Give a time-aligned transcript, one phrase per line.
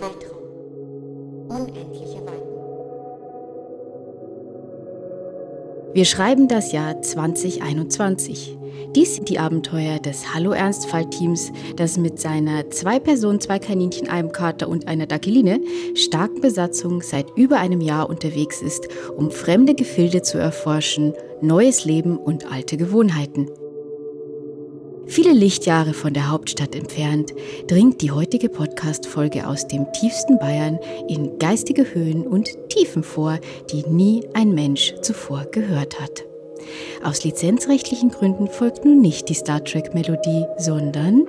[0.00, 1.48] Weltraum.
[1.48, 2.46] Unendliche Weiten.
[5.94, 8.58] Wir schreiben das Jahr 2021.
[8.94, 14.32] Dies sind die Abenteuer des Hallo Ernstfall-Teams, das mit seiner zwei Personen, zwei Kaninchen, einem
[14.32, 15.60] Kater und einer Dackeline
[15.94, 22.16] starken Besatzung seit über einem Jahr unterwegs ist, um fremde Gefilde zu erforschen, neues Leben
[22.16, 23.50] und alte Gewohnheiten.
[25.08, 27.32] Viele Lichtjahre von der Hauptstadt entfernt
[27.68, 33.38] dringt die heutige Podcast-Folge aus dem tiefsten Bayern in geistige Höhen und Tiefen vor,
[33.70, 36.24] die nie ein Mensch zuvor gehört hat.
[37.04, 41.26] Aus lizenzrechtlichen Gründen folgt nun nicht die Star Trek-Melodie, sondern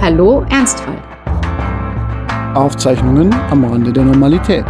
[0.00, 1.02] Hallo Ernstfall.
[2.54, 4.66] Aufzeichnungen am Rande der Normalität.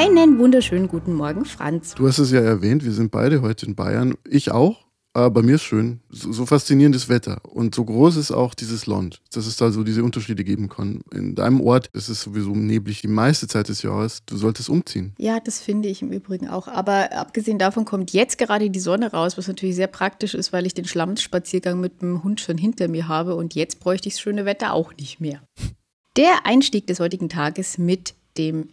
[0.00, 1.96] Einen wunderschönen guten Morgen, Franz.
[1.96, 4.14] Du hast es ja erwähnt, wir sind beide heute in Bayern.
[4.30, 4.86] Ich auch.
[5.12, 6.02] Aber bei mir ist schön.
[6.08, 7.40] So, so faszinierendes Wetter.
[7.42, 11.00] Und so groß ist auch dieses Land, dass es da so diese Unterschiede geben kann.
[11.12, 14.22] In deinem Ort ist es sowieso neblig die meiste Zeit des Jahres.
[14.24, 15.14] Du solltest umziehen.
[15.18, 16.68] Ja, das finde ich im Übrigen auch.
[16.68, 20.64] Aber abgesehen davon kommt jetzt gerade die Sonne raus, was natürlich sehr praktisch ist, weil
[20.64, 23.34] ich den Schlammspaziergang mit dem Hund schon hinter mir habe.
[23.34, 25.42] Und jetzt bräuchte ich das schöne Wetter auch nicht mehr.
[26.16, 28.68] Der Einstieg des heutigen Tages mit dem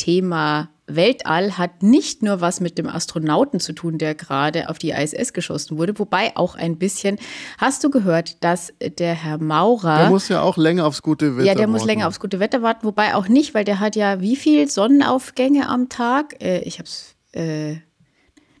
[0.00, 4.90] Thema Weltall hat nicht nur was mit dem Astronauten zu tun, der gerade auf die
[4.90, 7.18] ISS geschossen wurde, wobei auch ein bisschen.
[7.58, 9.98] Hast du gehört, dass der Herr Maurer.
[9.98, 11.46] Der muss ja auch länger aufs gute Wetter warten.
[11.46, 14.22] Ja, der muss länger aufs gute Wetter warten, wobei auch nicht, weil der hat ja
[14.22, 16.42] wie viel Sonnenaufgänge am Tag?
[16.42, 17.14] Äh, ich hab's.
[17.32, 17.76] Äh,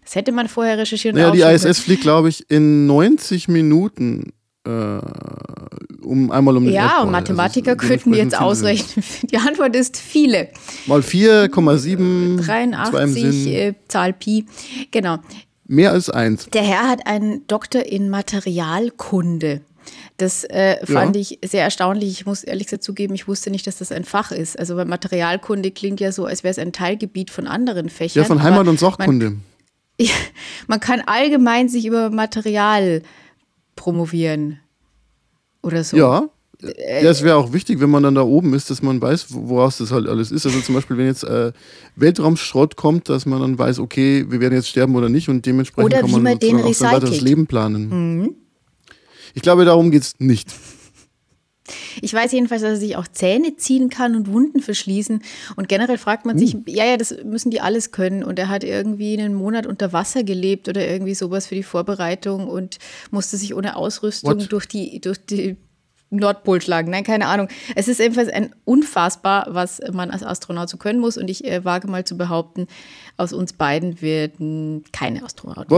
[0.04, 4.32] das hätte man vorher recherchieren Ja, die ISS fliegt, glaube ich, in 90 Minuten
[4.64, 7.06] um einmal um den Ja, Erdball.
[7.06, 9.04] und Mathematiker Also könnten jetzt ausrechnen.
[9.30, 10.48] Die Antwort ist viele.
[10.86, 13.52] Mal 4,7 zwar im 83, Sinn.
[13.52, 14.44] äh, Zahl Pi.
[14.90, 15.18] Genau.
[15.66, 16.46] Mehr als eins.
[16.52, 19.60] Der Herr hat einen Doktor in Materialkunde.
[20.18, 21.22] Das äh, fand Ja.
[21.22, 22.10] ich sehr erstaunlich.
[22.10, 24.58] Ich muss ehrlich gesagt zugeben, ich wusste nicht, dass das ein Fach ist.
[24.58, 28.22] Also weil Materialkunde klingt ja so, als wäre es ein Teilgebiet von anderen Fächern.
[28.22, 29.36] Ja, von Heimat- und Man, Sachkunde.
[30.66, 33.02] man kann allgemein sich über Material
[33.76, 34.58] promovieren
[35.62, 35.96] oder so.
[35.96, 36.28] Ja.
[36.62, 39.26] Äh, Ja, es wäre auch wichtig, wenn man dann da oben ist, dass man weiß,
[39.32, 40.44] wo- woraus das halt alles ist.
[40.44, 41.52] Also zum Beispiel, wenn jetzt äh,
[41.96, 45.92] Weltraumschrott kommt, dass man dann weiß, okay, wir werden jetzt sterben oder nicht und dementsprechend
[45.92, 47.20] Oder kann man, man auch sein weiteres.
[47.20, 47.26] Mhm.
[47.26, 48.34] Leben planen.
[49.34, 50.48] Ich glaube, darum geht es nicht.
[52.00, 55.22] Ich weiß jedenfalls, dass er sich auch Zähne ziehen kann und Wunden verschließen.
[55.56, 58.24] Und generell fragt man sich, ja, ja, das müssen die alles können.
[58.24, 62.48] Und er hat irgendwie einen Monat unter Wasser gelebt oder irgendwie sowas für die Vorbereitung
[62.48, 62.78] und
[63.10, 64.52] musste sich ohne Ausrüstung What?
[64.52, 65.56] durch die, durch die
[66.10, 66.90] Nordpol schlagen.
[66.90, 67.48] Nein, keine Ahnung.
[67.76, 71.16] Es ist ebenfalls ein unfassbar, was man als Astronaut so können muss.
[71.16, 72.66] Und ich äh, wage mal zu behaupten,
[73.20, 75.72] aus uns beiden werden keine Astronauten.
[75.72, 75.76] Ah,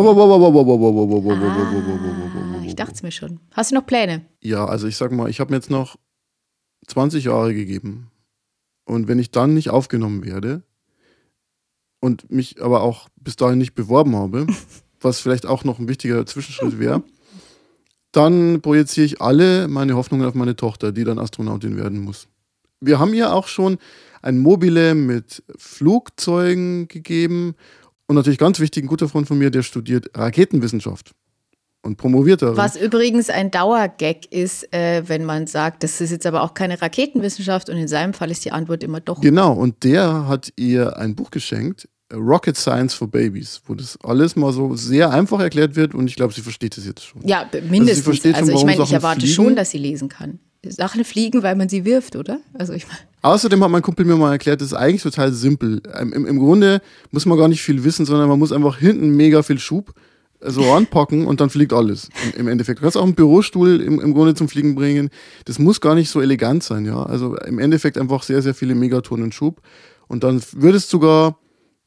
[2.65, 3.41] ich dachte es mir schon.
[3.51, 4.25] Hast du noch Pläne?
[4.41, 5.97] Ja, also ich sag mal, ich habe mir jetzt noch
[6.87, 8.11] 20 Jahre gegeben.
[8.85, 10.63] Und wenn ich dann nicht aufgenommen werde
[12.01, 14.47] und mich aber auch bis dahin nicht beworben habe,
[15.01, 17.03] was vielleicht auch noch ein wichtiger Zwischenschritt wäre,
[18.13, 22.29] dann projiziere ich alle meine Hoffnungen auf meine Tochter, die dann Astronautin werden muss.
[22.81, 23.79] Wir haben ja auch schon
[24.23, 27.55] ein Mobile mit Flugzeugen gegeben
[28.07, 31.13] und natürlich ganz wichtig, ein guter Freund von mir, der studiert Raketenwissenschaft
[31.83, 32.57] und promoviert darin.
[32.57, 36.81] Was übrigens ein Dauergag ist, äh, wenn man sagt, das ist jetzt aber auch keine
[36.81, 39.21] Raketenwissenschaft und in seinem Fall ist die Antwort immer doch.
[39.21, 44.37] Genau, und der hat ihr ein Buch geschenkt, Rocket Science for Babies, wo das alles
[44.37, 47.27] mal so sehr einfach erklärt wird und ich glaube, sie versteht es jetzt schon.
[47.27, 48.05] Ja, mindestens.
[48.05, 49.35] versteht schon, Also, ich meine, ich erwarte fliegen.
[49.35, 50.39] schon, dass sie lesen kann.
[50.69, 52.41] Sachen fliegen, weil man sie wirft, oder?
[52.55, 53.01] Also ich meine.
[53.23, 55.83] Außerdem hat mein Kumpel mir mal erklärt, das ist eigentlich total simpel.
[55.99, 56.81] Ähm, Im, Im Grunde
[57.11, 59.95] muss man gar nicht viel wissen, sondern man muss einfach hinten mega viel Schub
[60.45, 62.81] so anpacken und dann fliegt alles im, im Endeffekt.
[62.81, 65.11] Du kannst auch einen Bürostuhl im, im Grunde zum Fliegen bringen.
[65.45, 67.03] Das muss gar nicht so elegant sein, ja.
[67.03, 69.61] Also im Endeffekt einfach sehr, sehr viele Megatonnen Schub.
[70.09, 71.39] Und dann würdest sogar,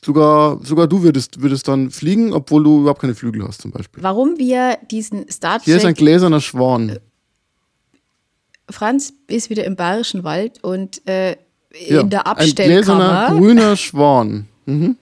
[0.04, 4.02] sogar, sogar du würdest, würdest dann fliegen, obwohl du überhaupt keine Flügel hast, zum Beispiel.
[4.02, 6.98] Warum wir diesen Star Hier ist ein Trek gläserner Schwan.
[8.70, 11.36] Franz ist wieder im Bayerischen Wald und äh,
[11.88, 13.28] Ja, in der Ein Abstellkammer.
[13.38, 14.48] grüner Schwan.
[14.66, 14.98] Mhm.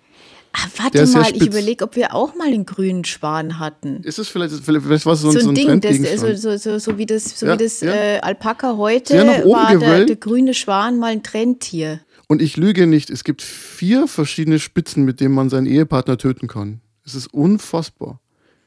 [0.56, 1.48] Der warte mal, ich spitz.
[1.48, 4.04] überlege, ob wir auch mal den grünen Schwan hatten.
[4.04, 6.78] Ist es vielleicht, vielleicht, was so, so so ein ein Ding, das, so, so, so,
[6.78, 7.92] so wie das, so Ja, wie das ja.
[7.92, 9.16] äh, Alpaka heute
[9.46, 12.02] war der, der grüne Schwan mal ein Trendtier.
[12.28, 16.48] Und ich lüge nicht, es gibt vier verschiedene Spitzen, mit denen man seinen Ehepartner töten
[16.48, 16.82] kann.
[17.04, 18.20] Es ist unfassbar.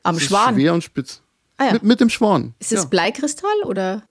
[0.02, 0.54] Am es Schwan.
[0.54, 1.22] Ist schwer und spitz.
[1.56, 1.72] Ah ja.
[1.75, 2.54] mit, mit dem Schwan.
[2.58, 2.88] Ist das ja.
[2.88, 4.02] Bleikristall oder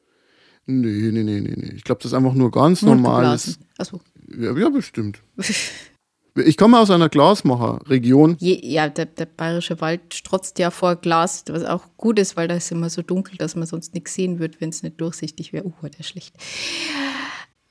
[0.67, 1.73] Nee, nee, nee, nee, nee.
[1.75, 3.57] Ich glaube, das ist einfach nur ganz normales.
[3.57, 3.65] Mundgeblasen?
[3.77, 4.01] Achso.
[4.37, 5.21] Ja, ja bestimmt.
[6.37, 8.35] Ich komme aus einer Glasmacher-Region.
[8.41, 12.55] Ja, der, der bayerische Wald strotzt ja vor Glas, was auch gut ist, weil da
[12.55, 15.65] ist immer so dunkel, dass man sonst nichts sehen wird, wenn es nicht durchsichtig wäre.
[15.65, 16.35] Uh, der ist schlecht.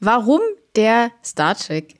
[0.00, 0.40] Warum
[0.76, 1.96] der Star Trek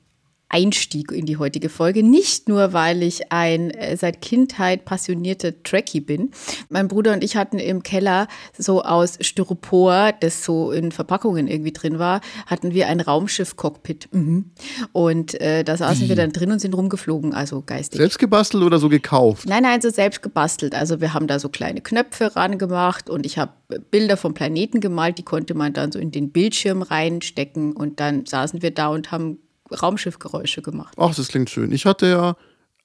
[0.49, 2.03] Einstieg in die heutige Folge.
[2.03, 6.31] Nicht nur, weil ich ein äh, seit Kindheit passionierter Trekkie bin.
[6.69, 8.27] Mein Bruder und ich hatten im Keller
[8.57, 14.09] so aus Styropor, das so in Verpackungen irgendwie drin war, hatten wir ein Raumschiff-Cockpit.
[14.11, 14.51] Mhm.
[14.91, 16.09] Und äh, da saßen Wie?
[16.09, 17.99] wir dann drin und sind rumgeflogen, also geistig.
[17.99, 19.47] Selbst gebastelt oder so gekauft?
[19.47, 20.75] Nein, nein, so selbst gebastelt.
[20.75, 23.51] Also wir haben da so kleine Knöpfe ran gemacht und ich habe
[23.89, 28.25] Bilder vom Planeten gemalt, die konnte man dann so in den Bildschirm reinstecken und dann
[28.25, 29.39] saßen wir da und haben
[29.71, 30.93] Raumschiffgeräusche gemacht.
[30.97, 31.71] Ach, das klingt schön.
[31.71, 32.35] Ich hatte ja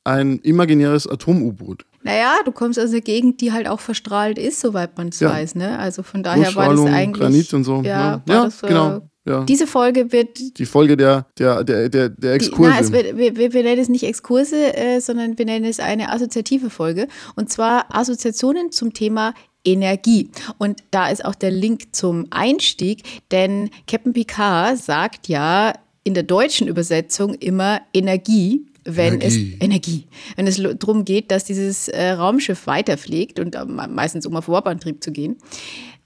[0.05, 1.85] ein imaginäres Atom-U-Boot.
[2.03, 5.31] Naja, du kommst aus einer Gegend, die halt auch verstrahlt ist, soweit man es Ja.
[5.31, 5.55] weiß.
[5.57, 5.79] Ne?
[5.79, 7.21] Also von daher war das eigentlich.
[7.21, 7.83] Granit und so.
[7.83, 8.23] Ja, ne?
[8.27, 9.01] war ja das, äh, genau.
[9.27, 9.45] Ja.
[9.45, 10.59] Diese Folge wird.
[10.59, 12.71] Die Folge der, der, der, der, der Die, Exkurse.
[12.71, 15.79] na, es wird wir, wir, wir nennen es nicht Exkurse, äh, sondern wir nennen es
[15.79, 17.07] eine assoziative Folge.
[17.37, 20.31] Und zwar Assoziationen zum Thema Energie.
[20.57, 25.75] Und da ist auch der Link zum Einstieg, denn Captain Picard sagt ja
[26.05, 28.67] in der deutschen Übersetzung immer Energie.
[28.85, 29.57] Wenn Energie.
[29.59, 30.07] es Energie,
[30.37, 35.05] wenn es darum geht, dass dieses äh, Raumschiff weiterfliegt und äh, meistens um auf Warp-Antrieb
[35.05, 35.37] zu gehen.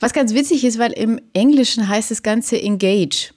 [0.01, 3.33] Was ganz witzig ist, weil im Englischen heißt das Ganze Engage.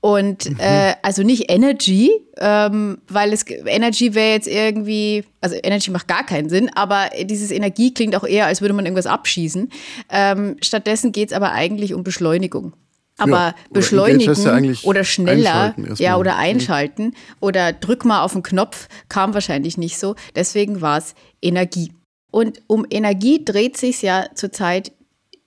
[0.00, 6.06] Und äh, also nicht Energy, ähm, weil es Energy wäre jetzt irgendwie, also Energy macht
[6.06, 9.70] gar keinen Sinn, aber dieses Energie klingt auch eher, als würde man irgendwas abschießen.
[10.10, 12.74] Ähm, stattdessen geht es aber eigentlich um Beschleunigung.
[13.18, 16.38] Aber Ja, beschleunigen ja oder schneller, einschalten ja, oder Mhm.
[16.38, 20.14] einschalten oder drück mal auf den Knopf, kam wahrscheinlich nicht so.
[20.34, 21.92] Deswegen war es Energie.
[22.30, 24.92] Und um Energie dreht sich ja zurzeit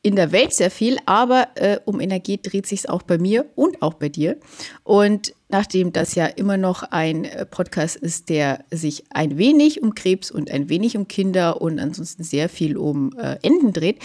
[0.03, 3.45] in der Welt sehr viel, aber äh, um Energie dreht sich es auch bei mir
[3.55, 4.37] und auch bei dir.
[4.83, 9.95] Und nachdem das ja immer noch ein äh, Podcast ist, der sich ein wenig um
[9.95, 13.99] Krebs und ein wenig um Kinder und ansonsten sehr viel um äh, Enden dreht,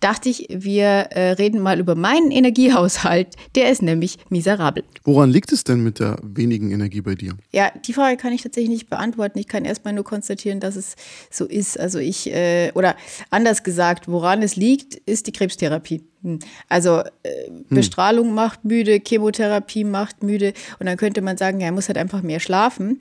[0.00, 3.28] dachte ich, wir äh, reden mal über meinen Energiehaushalt.
[3.54, 4.84] Der ist nämlich miserabel.
[5.04, 7.36] Woran liegt es denn mit der wenigen Energie bei dir?
[7.52, 9.38] Ja, die Frage kann ich tatsächlich nicht beantworten.
[9.38, 10.96] Ich kann erstmal nur konstatieren, dass es
[11.30, 11.78] so ist.
[11.78, 12.96] Also ich, äh, oder
[13.30, 16.02] anders gesagt, woran es liegt, ist die Krebstherapie.
[16.22, 16.38] Hm.
[16.68, 21.72] Also äh, Bestrahlung macht müde, Chemotherapie macht müde und dann könnte man sagen, ja, er
[21.72, 23.00] muss halt einfach mehr schlafen.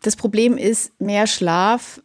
[0.00, 2.02] Das Problem ist, mehr Schlaf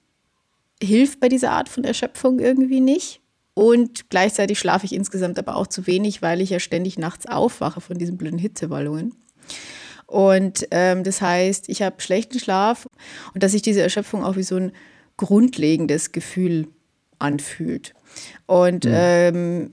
[0.81, 3.21] hilft bei dieser Art von Erschöpfung irgendwie nicht.
[3.55, 7.81] Und gleichzeitig schlafe ich insgesamt aber auch zu wenig, weil ich ja ständig nachts aufwache
[7.81, 9.15] von diesen blöden Hitzewallungen.
[10.05, 12.87] Und ähm, das heißt, ich habe schlechten Schlaf
[13.33, 14.71] und dass sich diese Erschöpfung auch wie so ein
[15.17, 16.67] grundlegendes Gefühl
[17.19, 17.93] anfühlt.
[18.45, 19.71] Und ähm,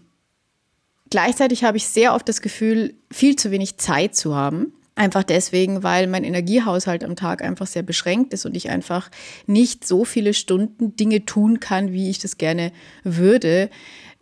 [1.10, 4.72] gleichzeitig habe ich sehr oft das Gefühl, viel zu wenig Zeit zu haben.
[4.96, 9.10] Einfach deswegen, weil mein Energiehaushalt am Tag einfach sehr beschränkt ist und ich einfach
[9.46, 12.70] nicht so viele Stunden Dinge tun kann, wie ich das gerne
[13.02, 13.70] würde.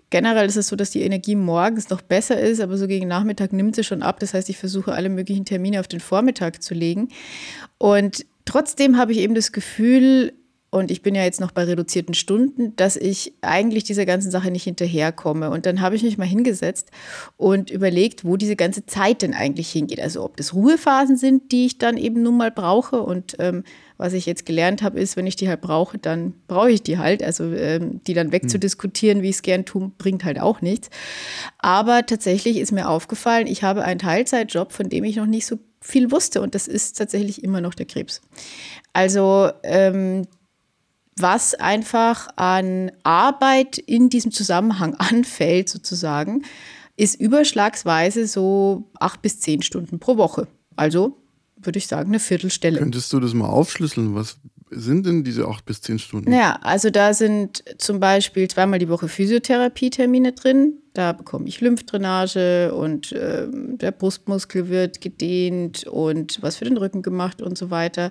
[0.08, 3.52] Generell ist es so, dass die Energie morgens noch besser ist, aber so gegen Nachmittag
[3.52, 4.18] nimmt sie schon ab.
[4.20, 7.08] Das heißt, ich versuche alle möglichen Termine auf den Vormittag zu legen.
[7.76, 10.32] Und trotzdem habe ich eben das Gefühl,
[10.74, 14.50] und ich bin ja jetzt noch bei reduzierten Stunden, dass ich eigentlich dieser ganzen Sache
[14.50, 15.50] nicht hinterherkomme.
[15.50, 16.90] Und dann habe ich mich mal hingesetzt
[17.36, 20.00] und überlegt, wo diese ganze Zeit denn eigentlich hingeht.
[20.00, 23.02] Also ob das Ruhephasen sind, die ich dann eben nun mal brauche.
[23.02, 23.64] Und ähm,
[23.98, 26.96] was ich jetzt gelernt habe, ist, wenn ich die halt brauche, dann brauche ich die
[26.96, 27.22] halt.
[27.22, 30.88] Also ähm, die dann wegzudiskutieren, wie ich es gern tue, bringt halt auch nichts.
[31.58, 35.58] Aber tatsächlich ist mir aufgefallen, ich habe einen Teilzeitjob, von dem ich noch nicht so
[35.82, 36.40] viel wusste.
[36.40, 38.22] Und das ist tatsächlich immer noch der Krebs.
[38.94, 40.22] Also ähm,
[41.16, 46.42] was einfach an Arbeit in diesem Zusammenhang anfällt, sozusagen,
[46.96, 50.48] ist überschlagsweise so acht bis zehn Stunden pro Woche.
[50.76, 51.16] Also
[51.56, 52.78] würde ich sagen, eine Viertelstelle.
[52.78, 54.14] Könntest du das mal aufschlüsseln?
[54.14, 54.38] Was
[54.70, 56.30] sind denn diese acht bis zehn Stunden?
[56.30, 60.81] Naja, also da sind zum Beispiel zweimal die Woche Physiotherapie-Termine drin.
[60.94, 67.02] Da bekomme ich Lymphdrainage und ähm, der Brustmuskel wird gedehnt und was für den Rücken
[67.02, 68.10] gemacht und so weiter.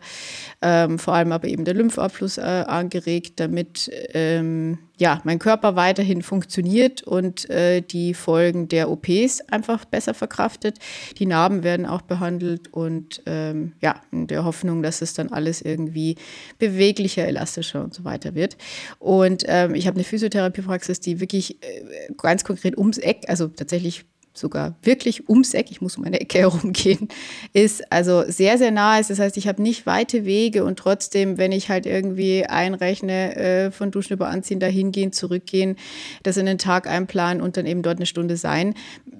[0.61, 6.21] Ähm, vor allem aber eben der Lymphabfluss äh, angeregt, damit ähm, ja, mein Körper weiterhin
[6.21, 10.77] funktioniert und äh, die Folgen der OPs einfach besser verkraftet.
[11.17, 15.63] Die Narben werden auch behandelt und ähm, ja, in der Hoffnung, dass es dann alles
[15.63, 16.17] irgendwie
[16.59, 18.57] beweglicher, elastischer und so weiter wird.
[18.99, 24.05] Und ähm, ich habe eine Physiotherapiepraxis, die wirklich äh, ganz konkret ums Eck, also tatsächlich
[24.33, 27.09] sogar wirklich ums Eck, ich muss um eine Ecke herumgehen,
[27.53, 29.09] ist also sehr, sehr nah ist.
[29.09, 33.71] Das heißt, ich habe nicht weite Wege und trotzdem, wenn ich halt irgendwie einrechne, äh,
[33.71, 35.75] von Duschen über Anziehen, dahin gehen, zurückgehen,
[36.23, 38.73] das in den Tag einplanen und dann eben dort eine Stunde sein,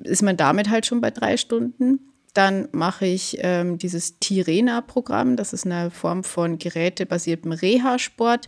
[0.03, 1.99] ist man damit halt schon bei drei Stunden.
[2.33, 5.35] Dann mache ich ähm, dieses Tirena-Programm.
[5.35, 8.47] Das ist eine Form von gerätebasiertem Reha-Sport.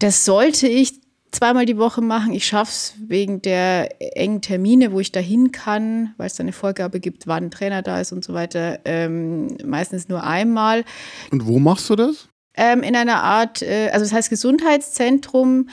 [0.00, 1.01] Das sollte ich
[1.32, 2.32] zweimal die Woche machen.
[2.32, 6.52] Ich schaffe es wegen der engen Termine, wo ich dahin kann, weil es da eine
[6.52, 8.80] Vorgabe gibt, wann ein Trainer da ist und so weiter.
[8.84, 10.84] Ähm, meistens nur einmal.
[11.30, 12.28] Und wo machst du das?
[12.54, 15.68] Ähm, in einer Art, äh, also das heißt Gesundheitszentrum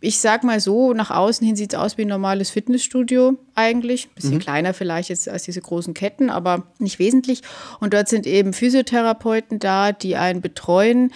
[0.00, 4.06] ich sag mal so, nach außen hin sieht es aus wie ein normales Fitnessstudio eigentlich.
[4.06, 4.40] Ein bisschen mhm.
[4.40, 7.42] kleiner vielleicht jetzt als diese großen Ketten, aber nicht wesentlich.
[7.80, 11.12] Und dort sind eben Physiotherapeuten da, die einen betreuen.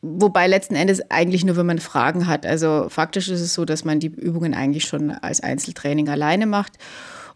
[0.00, 2.46] Wobei letzten Endes eigentlich nur, wenn man Fragen hat.
[2.46, 6.74] Also faktisch ist es so, dass man die Übungen eigentlich schon als Einzeltraining alleine macht.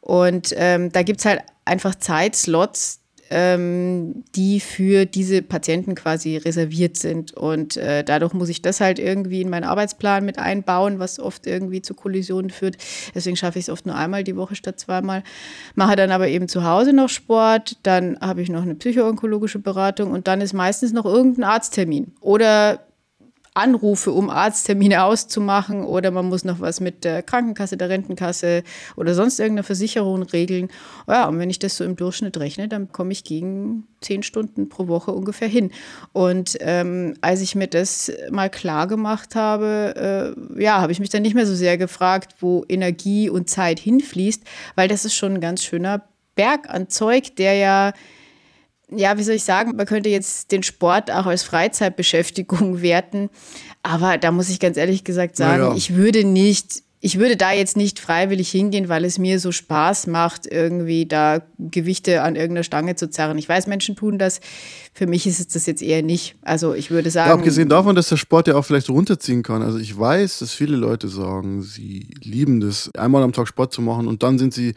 [0.00, 3.01] Und ähm, da gibt es halt einfach Zeitslots,
[3.32, 7.32] ähm, die für diese Patienten quasi reserviert sind.
[7.32, 11.46] Und äh, dadurch muss ich das halt irgendwie in meinen Arbeitsplan mit einbauen, was oft
[11.46, 12.76] irgendwie zu Kollisionen führt.
[13.14, 15.24] Deswegen schaffe ich es oft nur einmal die Woche statt zweimal.
[15.74, 20.10] Mache dann aber eben zu Hause noch Sport, dann habe ich noch eine psychoonkologische Beratung
[20.10, 22.80] und dann ist meistens noch irgendein Arzttermin oder
[23.54, 28.62] Anrufe, um Arzttermine auszumachen oder man muss noch was mit der Krankenkasse, der Rentenkasse
[28.96, 30.68] oder sonst irgendeiner Versicherung regeln.
[31.06, 34.70] Ja, und wenn ich das so im Durchschnitt rechne, dann komme ich gegen zehn Stunden
[34.70, 35.70] pro Woche ungefähr hin.
[36.12, 41.10] Und ähm, als ich mir das mal klar gemacht habe, äh, ja, habe ich mich
[41.10, 44.44] dann nicht mehr so sehr gefragt, wo Energie und Zeit hinfließt,
[44.76, 46.02] weil das ist schon ein ganz schöner
[46.36, 47.92] Berg an Zeug, der ja
[48.96, 53.30] ja, wie soll ich sagen, man könnte jetzt den Sport auch als Freizeitbeschäftigung werten.
[53.82, 55.74] Aber da muss ich ganz ehrlich gesagt sagen, ja.
[55.74, 60.06] ich würde nicht, ich würde da jetzt nicht freiwillig hingehen, weil es mir so Spaß
[60.06, 63.38] macht, irgendwie da Gewichte an irgendeiner Stange zu zerren.
[63.38, 64.40] Ich weiß, Menschen tun das.
[64.94, 66.36] Für mich ist es das jetzt eher nicht.
[66.42, 67.30] Also ich würde sagen.
[67.30, 69.62] Ja, abgesehen davon, dass der Sport ja auch vielleicht runterziehen kann.
[69.62, 73.82] Also ich weiß, dass viele Leute sagen, sie lieben das, einmal am Tag Sport zu
[73.82, 74.74] machen und dann sind sie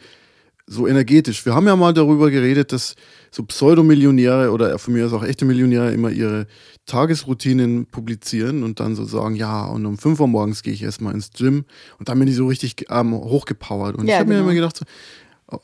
[0.66, 1.44] so energetisch.
[1.46, 2.96] Wir haben ja mal darüber geredet, dass
[3.30, 6.46] so Pseudomillionäre oder von mir aus auch echte Millionäre immer ihre
[6.86, 11.14] Tagesroutinen publizieren und dann so sagen, ja, und um 5 Uhr morgens gehe ich erstmal
[11.14, 11.64] ins Gym
[11.98, 13.96] und dann bin ich so richtig ähm, hochgepowert.
[13.96, 14.44] Und ja, ich habe genau.
[14.44, 15.60] mir immer gedacht, so,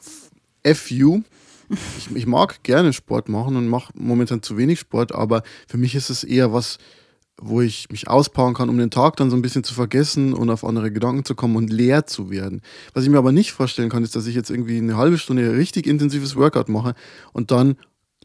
[0.75, 1.23] FU,
[1.99, 5.95] ich, ich mag gerne Sport machen und mache momentan zu wenig Sport, aber für mich
[5.95, 6.79] ist es eher was,
[7.41, 10.51] wo ich mich auspowern kann, um den Tag dann so ein bisschen zu vergessen und
[10.51, 12.61] auf andere Gedanken zu kommen und leer zu werden.
[12.95, 15.57] Was ich mir aber nicht vorstellen kann, ist, dass ich jetzt irgendwie eine halbe Stunde
[15.57, 16.95] richtig intensives Workout mache
[17.33, 17.77] und dann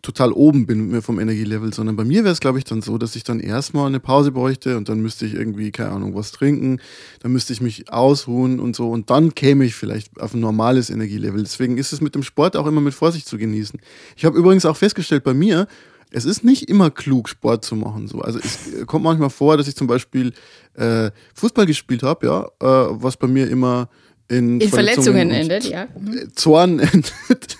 [0.02, 3.16] total oben bin vom Energielevel, sondern bei mir wäre es, glaube ich, dann so, dass
[3.16, 6.80] ich dann erstmal eine Pause bräuchte und dann müsste ich irgendwie, keine Ahnung, was trinken,
[7.22, 10.90] dann müsste ich mich ausruhen und so und dann käme ich vielleicht auf ein normales
[10.90, 11.42] Energielevel.
[11.42, 13.80] Deswegen ist es mit dem Sport auch immer mit Vorsicht zu genießen.
[14.16, 15.68] Ich habe übrigens auch festgestellt bei mir,
[16.12, 18.08] es ist nicht immer klug, Sport zu machen.
[18.08, 18.22] So.
[18.22, 20.34] Also es kommt manchmal vor, dass ich zum Beispiel
[20.76, 23.90] äh, Fußball gespielt habe, ja, äh, was bei mir immer
[24.30, 25.88] in, in Verletzungen, Verletzungen endet, ja.
[25.98, 26.36] Mhm.
[26.36, 27.58] Zorn endet.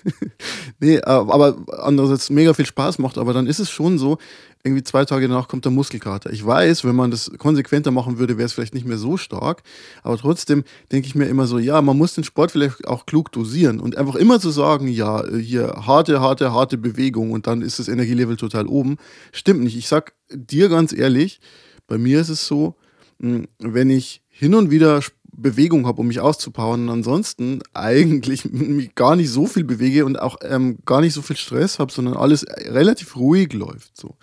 [0.80, 3.18] nee, äh, aber andererseits mega viel Spaß macht.
[3.18, 4.18] Aber dann ist es schon so,
[4.64, 6.32] irgendwie zwei Tage danach kommt der Muskelkater.
[6.32, 9.64] Ich weiß, wenn man das konsequenter machen würde, wäre es vielleicht nicht mehr so stark.
[10.04, 13.32] Aber trotzdem denke ich mir immer so, ja, man muss den Sport vielleicht auch klug
[13.32, 17.80] dosieren und einfach immer zu sagen, ja, hier harte, harte, harte Bewegung und dann ist
[17.80, 18.98] das Energielevel total oben.
[19.32, 19.78] Stimmt nicht.
[19.78, 21.40] Ich sag dir ganz ehrlich,
[21.88, 22.76] bei mir ist es so,
[23.22, 25.02] hm, wenn ich hin und wieder
[25.38, 30.20] Bewegung habe, um mich auszupowern und ansonsten eigentlich mich gar nicht so viel bewege und
[30.20, 33.96] auch ähm, gar nicht so viel Stress habe, sondern alles relativ ruhig läuft.
[33.96, 34.16] So.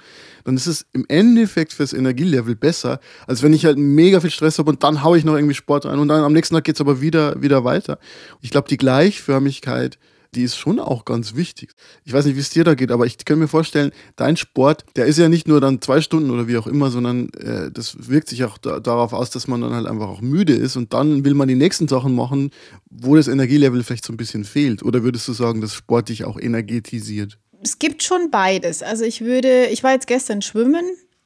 [0.44, 4.58] Dann ist es im Endeffekt fürs Energielevel besser, als wenn ich halt mega viel Stress
[4.58, 6.74] habe und dann haue ich noch irgendwie Sport ein und dann am nächsten Tag geht
[6.74, 7.98] es aber wieder, wieder weiter.
[8.42, 9.98] Ich glaube, die Gleichförmigkeit
[10.34, 11.72] die ist schon auch ganz wichtig.
[12.04, 14.84] Ich weiß nicht, wie es dir da geht, aber ich kann mir vorstellen, dein Sport,
[14.96, 18.08] der ist ja nicht nur dann zwei Stunden oder wie auch immer, sondern äh, das
[18.08, 20.92] wirkt sich auch da, darauf aus, dass man dann halt einfach auch müde ist und
[20.92, 22.50] dann will man die nächsten Sachen machen,
[22.90, 24.82] wo das Energielevel vielleicht so ein bisschen fehlt.
[24.82, 27.38] Oder würdest du sagen, dass Sport dich auch energetisiert?
[27.62, 28.82] Es gibt schon beides.
[28.82, 30.84] Also ich würde, ich war jetzt gestern schwimmen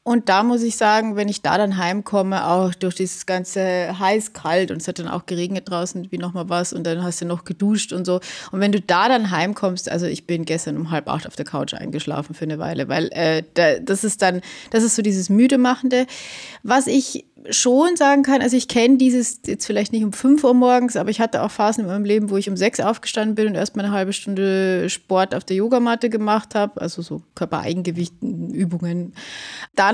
[0.08, 4.70] und da muss ich sagen, wenn ich da dann heimkomme, auch durch dieses ganze heiß-kalt
[4.70, 7.44] und es hat dann auch geregnet draußen, wie nochmal was und dann hast du noch
[7.44, 8.20] geduscht und so.
[8.50, 11.44] Und wenn du da dann heimkommst, also ich bin gestern um halb acht auf der
[11.44, 15.28] Couch eingeschlafen für eine Weile, weil äh, da, das ist dann, das ist so dieses
[15.28, 16.06] müde-machende.
[16.62, 20.54] Was ich schon sagen kann, also ich kenne dieses jetzt vielleicht nicht um 5 Uhr
[20.54, 23.48] morgens, aber ich hatte auch Phasen in meinem Leben, wo ich um 6 aufgestanden bin
[23.48, 29.12] und erstmal eine halbe Stunde Sport auf der Yogamatte gemacht habe, also so Körpereigengewichten-Übungen.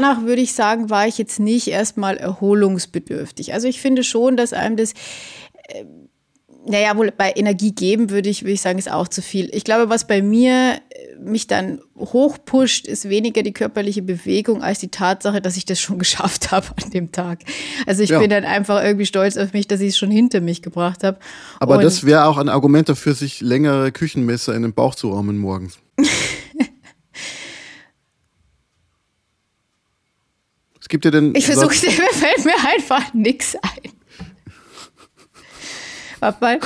[0.05, 3.55] Danach würde ich sagen, war ich jetzt nicht erstmal erholungsbedürftig.
[3.55, 4.93] Also ich finde schon, dass einem das
[5.69, 5.85] äh,
[6.67, 9.49] naja, wohl bei Energie geben würde ich, würde ich sagen, ist auch zu viel.
[9.53, 14.79] Ich glaube, was bei mir äh, mich dann hochpusht, ist weniger die körperliche Bewegung als
[14.79, 17.41] die Tatsache, dass ich das schon geschafft habe an dem Tag.
[17.87, 18.19] Also ich ja.
[18.19, 21.19] bin dann einfach irgendwie stolz auf mich, dass ich es schon hinter mich gebracht habe.
[21.61, 25.13] Aber Und das wäre auch ein Argument dafür, sich längere Küchenmesser in den Bauch zu
[25.13, 25.79] rahmen morgens.
[30.85, 31.35] es gibt ja den.
[31.35, 33.91] Ich versuche, mir fällt mir einfach nichts ein.
[36.21, 36.61] Warte mal.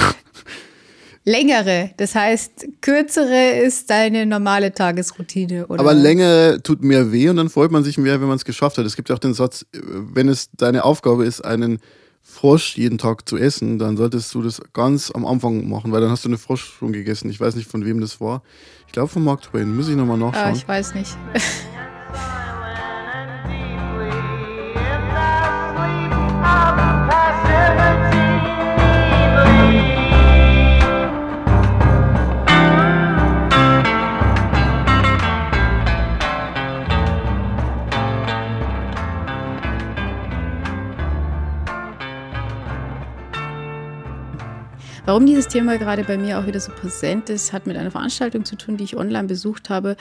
[1.24, 5.78] Längere, das heißt, kürzere ist deine normale Tagesroutine, oder?
[5.78, 8.78] Aber längere tut mehr weh und dann freut man sich mehr, wenn man es geschafft
[8.78, 8.86] hat.
[8.86, 11.78] Es gibt ja auch den Satz, wenn es deine Aufgabe ist, einen
[12.20, 16.10] Frosch jeden Tag zu essen, dann solltest du das ganz am Anfang machen, weil dann
[16.10, 17.30] hast du eine Frosch schon gegessen.
[17.30, 18.42] Ich weiß nicht, von wem das war.
[18.86, 19.76] Ich glaube von Mark Twain.
[19.76, 20.46] Muss ich nochmal nachschauen.
[20.46, 21.16] Ah, ich weiß nicht.
[45.08, 48.44] Warum dieses Thema gerade bei mir auch wieder so präsent ist, hat mit einer Veranstaltung
[48.44, 49.96] zu tun, die ich online besucht habe.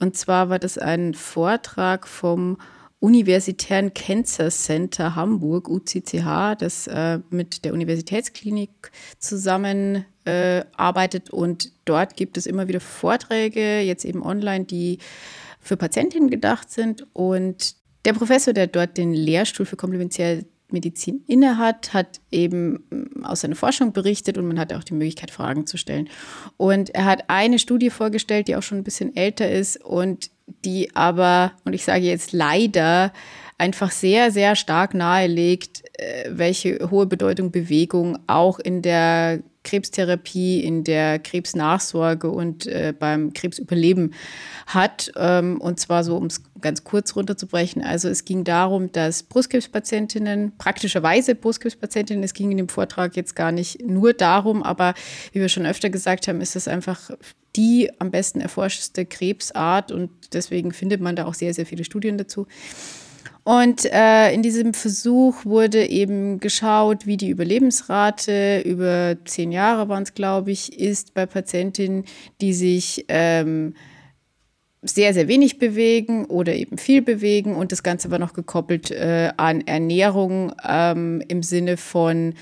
[0.00, 2.58] Und zwar war das ein Vortrag vom
[2.98, 10.62] Universitären Cancer Center Hamburg, UCCH, das äh, mit der Universitätsklinik zusammen äh.
[11.30, 14.98] Und dort gibt es immer wieder Vorträge, jetzt eben online, die
[15.58, 17.06] für Patientinnen gedacht sind.
[17.14, 23.40] Und der Professor, der dort den Lehrstuhl für komplementäre Medizin innehat, hat eben mm, aus
[23.40, 26.08] seiner Forschung berichtet und man hat auch die Möglichkeit, Fragen zu stellen.
[26.56, 30.30] Und er hat eine Studie vorgestellt, die auch schon ein bisschen älter ist und
[30.64, 33.12] die aber, und ich sage jetzt leider,
[33.58, 40.84] einfach sehr, sehr stark nahelegt, äh, welche hohe Bedeutung Bewegung auch in der Krebstherapie, in
[40.84, 44.14] der Krebsnachsorge und äh, beim Krebsüberleben
[44.66, 45.12] hat.
[45.16, 47.82] Ähm, und zwar so, um es ganz kurz runterzubrechen.
[47.82, 53.52] Also es ging darum, dass Brustkrebspatientinnen, praktischerweise Brustkrebspatientinnen, es ging in dem Vortrag jetzt gar
[53.52, 54.94] nicht nur darum, aber
[55.32, 57.10] wie wir schon öfter gesagt haben, ist das einfach
[57.56, 62.16] die am besten erforschteste Krebsart und deswegen findet man da auch sehr, sehr viele Studien
[62.16, 62.46] dazu.
[63.50, 70.04] Und äh, in diesem Versuch wurde eben geschaut, wie die Überlebensrate über zehn Jahre waren
[70.04, 72.04] es, glaube ich, ist bei Patientinnen,
[72.40, 73.74] die sich ähm,
[74.82, 77.56] sehr, sehr wenig bewegen oder eben viel bewegen.
[77.56, 82.34] Und das Ganze war noch gekoppelt äh, an Ernährung ähm, im Sinne von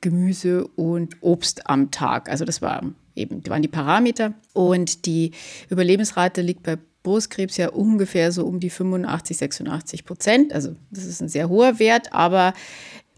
[0.00, 2.30] Gemüse und Obst am Tag.
[2.30, 2.82] Also das war
[3.14, 4.32] eben, waren die Parameter.
[4.54, 5.32] Und die
[5.68, 10.52] Überlebensrate liegt bei Brustkrebs ja ungefähr so um die 85, 86 Prozent.
[10.52, 12.52] Also das ist ein sehr hoher Wert, aber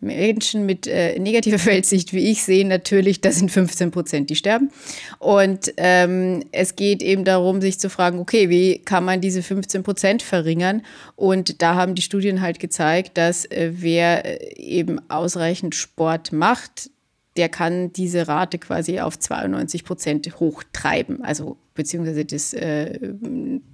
[0.01, 4.71] Menschen mit äh, negativer Weltsicht wie ich sehen natürlich, das sind 15 Prozent, die sterben.
[5.19, 9.83] Und ähm, es geht eben darum, sich zu fragen, okay, wie kann man diese 15
[9.83, 10.83] Prozent verringern?
[11.17, 16.91] Und da haben die Studien halt gezeigt, dass äh, wer äh, eben ausreichend Sport macht,
[17.39, 23.15] der kann diese Rate quasi auf 92 Prozent hochtreiben, also beziehungsweise das äh,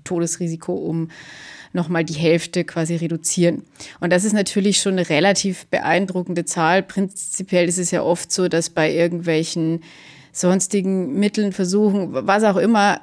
[0.04, 1.08] Todesrisiko um
[1.72, 3.64] nochmal die Hälfte quasi reduzieren.
[3.98, 6.84] Und das ist natürlich schon eine relativ beeindruckende Zahl.
[6.84, 9.80] Prinzipiell ist es ja oft so, dass bei irgendwelchen
[10.30, 13.00] sonstigen Mitteln, Versuchen, was auch immer,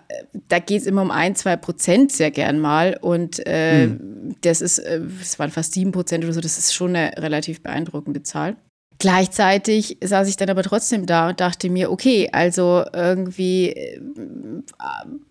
[0.49, 2.97] da geht es immer um ein, zwei Prozent sehr gern mal.
[3.01, 4.35] Und äh, mhm.
[4.41, 7.61] das ist, äh, es waren fast sieben Prozent oder so, das ist schon eine relativ
[7.63, 8.57] beeindruckende Zahl.
[9.01, 13.99] Gleichzeitig saß ich dann aber trotzdem da und dachte mir, okay, also irgendwie äh,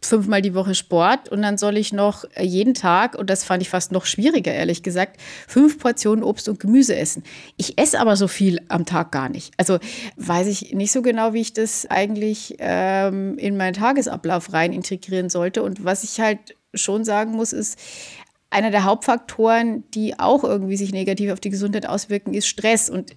[0.03, 3.69] fünfmal die Woche Sport und dann soll ich noch jeden Tag, und das fand ich
[3.69, 7.23] fast noch schwieriger, ehrlich gesagt, fünf Portionen Obst und Gemüse essen.
[7.59, 9.53] Ich esse aber so viel am Tag gar nicht.
[9.57, 9.79] Also
[10.17, 15.31] weiß ich nicht so genau, wie ich das eigentlich ähm, in meinen Tagesablauf rein integrieren
[15.31, 15.63] sollte.
[15.63, 17.79] Und was ich halt schon sagen muss, ist,
[18.51, 22.91] einer der Hauptfaktoren, die auch irgendwie sich negativ auf die Gesundheit auswirken, ist Stress.
[22.91, 23.13] Und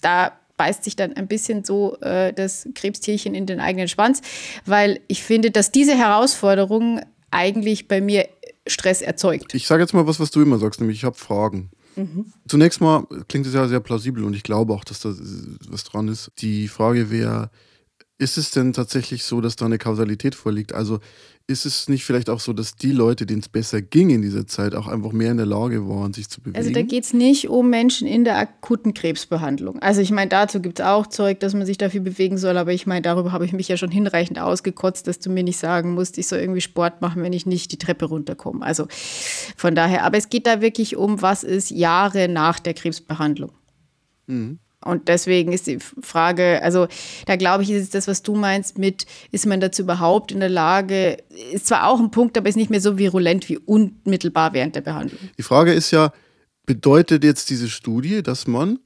[0.00, 4.20] da beißt sich dann ein bisschen so äh, das Krebstierchen in den eigenen Schwanz,
[4.66, 8.28] weil ich finde, dass diese Herausforderung eigentlich bei mir
[8.66, 9.54] Stress erzeugt.
[9.54, 11.70] Ich sage jetzt mal was, was du immer sagst, nämlich ich habe Fragen.
[11.96, 12.26] Mhm.
[12.46, 15.14] Zunächst mal klingt es ja sehr plausibel und ich glaube auch, dass da
[15.68, 16.30] was dran ist.
[16.38, 17.50] Die Frage wäre,
[18.18, 20.74] ist es denn tatsächlich so, dass da eine Kausalität vorliegt?
[20.74, 20.98] Also
[21.46, 24.46] ist es nicht vielleicht auch so, dass die Leute, denen es besser ging in dieser
[24.46, 26.58] Zeit, auch einfach mehr in der Lage waren, sich zu bewegen?
[26.58, 29.78] Also da geht es nicht um Menschen in der akuten Krebsbehandlung.
[29.78, 32.72] Also ich meine, dazu gibt es auch Zeug, dass man sich dafür bewegen soll, aber
[32.72, 35.94] ich meine, darüber habe ich mich ja schon hinreichend ausgekotzt, dass du mir nicht sagen
[35.94, 38.62] musst, ich soll irgendwie Sport machen, wenn ich nicht die Treppe runterkomme.
[38.62, 38.86] Also
[39.56, 43.52] von daher, aber es geht da wirklich um, was ist Jahre nach der Krebsbehandlung.
[44.26, 44.58] Mhm.
[44.84, 46.86] Und deswegen ist die Frage, also
[47.26, 50.48] da glaube ich, ist das, was du meinst mit, ist man dazu überhaupt in der
[50.48, 51.16] Lage,
[51.52, 54.82] ist zwar auch ein Punkt, aber ist nicht mehr so virulent wie unmittelbar während der
[54.82, 55.18] Behandlung.
[55.36, 56.12] Die Frage ist ja,
[56.64, 58.78] bedeutet jetzt diese Studie, dass man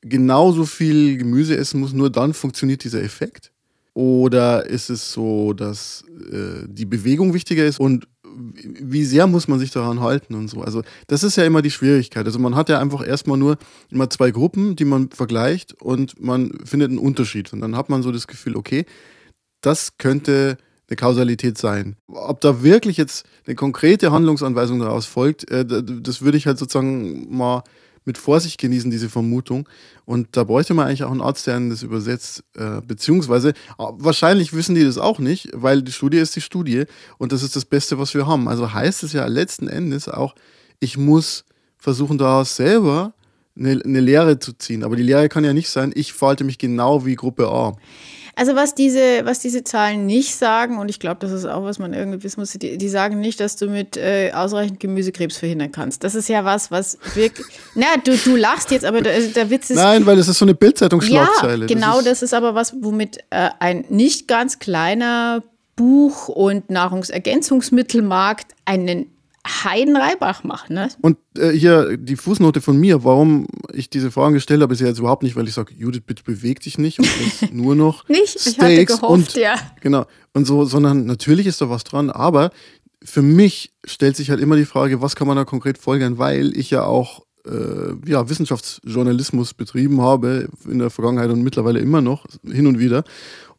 [0.00, 3.52] genauso viel Gemüse essen muss, nur dann funktioniert dieser Effekt?
[3.94, 9.58] Oder ist es so, dass äh, die Bewegung wichtiger ist und wie sehr muss man
[9.58, 10.60] sich daran halten und so.
[10.60, 12.26] Also das ist ja immer die Schwierigkeit.
[12.26, 13.58] Also man hat ja einfach erstmal nur
[13.90, 17.52] immer zwei Gruppen, die man vergleicht und man findet einen Unterschied.
[17.52, 18.84] Und dann hat man so das Gefühl, okay,
[19.60, 20.56] das könnte
[20.88, 21.96] eine Kausalität sein.
[22.06, 27.34] Ob da wirklich jetzt eine konkrete Handlungsanweisung daraus folgt, äh, das würde ich halt sozusagen
[27.36, 27.62] mal
[28.08, 29.68] mit Vorsicht genießen, diese Vermutung.
[30.06, 32.42] Und da bräuchte man eigentlich auch einen Arzt, der das übersetzt.
[32.56, 36.84] Äh, beziehungsweise, äh, wahrscheinlich wissen die das auch nicht, weil die Studie ist die Studie
[37.18, 38.48] und das ist das Beste, was wir haben.
[38.48, 40.34] Also heißt es ja letzten Endes auch,
[40.80, 41.44] ich muss
[41.76, 43.12] versuchen, daraus selber
[43.58, 44.84] eine, eine Lehre zu ziehen.
[44.84, 47.76] Aber die Lehre kann ja nicht sein, ich verhalte mich genau wie Gruppe A.
[48.38, 51.80] Also was diese, was diese Zahlen nicht sagen, und ich glaube, das ist auch, was
[51.80, 55.38] man irgendwie wissen muss, die, die sagen nicht, dass du mit äh, ausreichend Gemüse Krebs
[55.38, 56.04] verhindern kannst.
[56.04, 57.48] Das ist ja was, was wirklich.
[57.74, 59.76] na, du, du lachst jetzt, aber der, der Witz ist.
[59.78, 61.62] Nein, weil das ist so eine Bildzeitungsschlagzeile.
[61.62, 65.42] Ja, genau, das ist, das ist aber was, womit äh, ein nicht ganz kleiner
[65.74, 69.10] Buch- und Nahrungsergänzungsmittelmarkt einen
[69.48, 70.70] Heiden Reibach macht.
[70.70, 70.88] Ne?
[71.00, 74.86] Und äh, hier die Fußnote von mir, warum ich diese Fragen gestellt habe, ist ja
[74.86, 77.08] jetzt überhaupt nicht, weil ich sage, Judith, bitte beweg dich nicht und
[77.52, 79.54] nur noch nicht, Steaks ich hatte gehofft, und, ja.
[79.80, 82.50] Genau, und so, sondern natürlich ist da was dran, aber
[83.04, 86.56] für mich stellt sich halt immer die Frage, was kann man da konkret folgern, weil
[86.56, 92.26] ich ja auch äh, ja, Wissenschaftsjournalismus betrieben habe in der Vergangenheit und mittlerweile immer noch,
[92.44, 93.04] hin und wieder.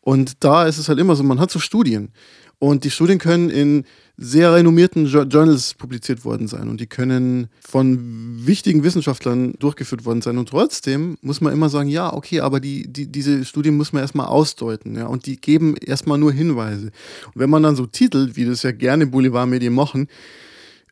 [0.02, 2.12] Und da ist es halt immer so, man hat so Studien.
[2.58, 3.86] Und die Studien können in
[4.22, 10.38] sehr renommierten Journals publiziert worden sein und die können von wichtigen Wissenschaftlern durchgeführt worden sein.
[10.38, 14.02] Und trotzdem muss man immer sagen, ja, okay, aber die, die, diese Studien muss man
[14.02, 16.88] erstmal ausdeuten, ja, und die geben erstmal nur Hinweise.
[17.28, 20.10] Und wenn man dann so titelt, wie das ja gerne Boulevardmedien machen,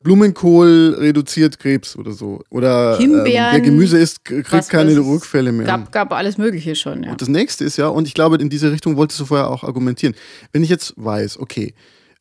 [0.04, 2.42] Blumenkohl reduziert Krebs oder so.
[2.50, 5.66] Oder ähm, wer Gemüse isst, kriegt keine was Rückfälle mehr.
[5.66, 7.12] Gab, gab alles Mögliche schon, ja.
[7.12, 9.64] Und das nächste ist ja, und ich glaube, in diese Richtung wolltest du vorher auch
[9.64, 10.16] argumentieren.
[10.54, 11.74] Wenn ich jetzt weiß, okay,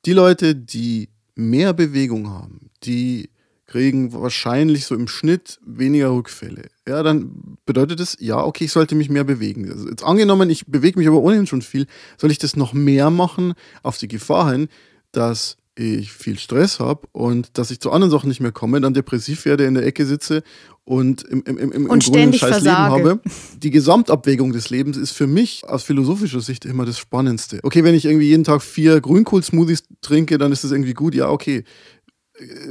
[0.07, 3.31] die Leute, die mehr Bewegung haben, die
[3.66, 6.69] kriegen wahrscheinlich so im Schnitt weniger Rückfälle.
[6.87, 9.69] Ja, dann bedeutet es, ja, okay, ich sollte mich mehr bewegen.
[9.71, 13.11] Also jetzt angenommen, ich bewege mich aber ohnehin schon viel, soll ich das noch mehr
[13.11, 14.69] machen auf die Gefahr hin,
[15.11, 18.94] dass ich viel Stress habe und dass ich zu anderen Sachen nicht mehr komme, dann
[18.94, 20.42] depressiv werde, in der Ecke sitze
[20.84, 22.96] und im, im, im, im und Grunde ein scheiß versage.
[22.96, 23.20] Leben habe.
[23.62, 27.60] Die Gesamtabwägung des Lebens ist für mich aus philosophischer Sicht immer das Spannendste.
[27.62, 31.14] Okay, wenn ich irgendwie jeden Tag vier Grünkohl-Smoothies trinke, dann ist das irgendwie gut.
[31.14, 31.64] Ja, okay.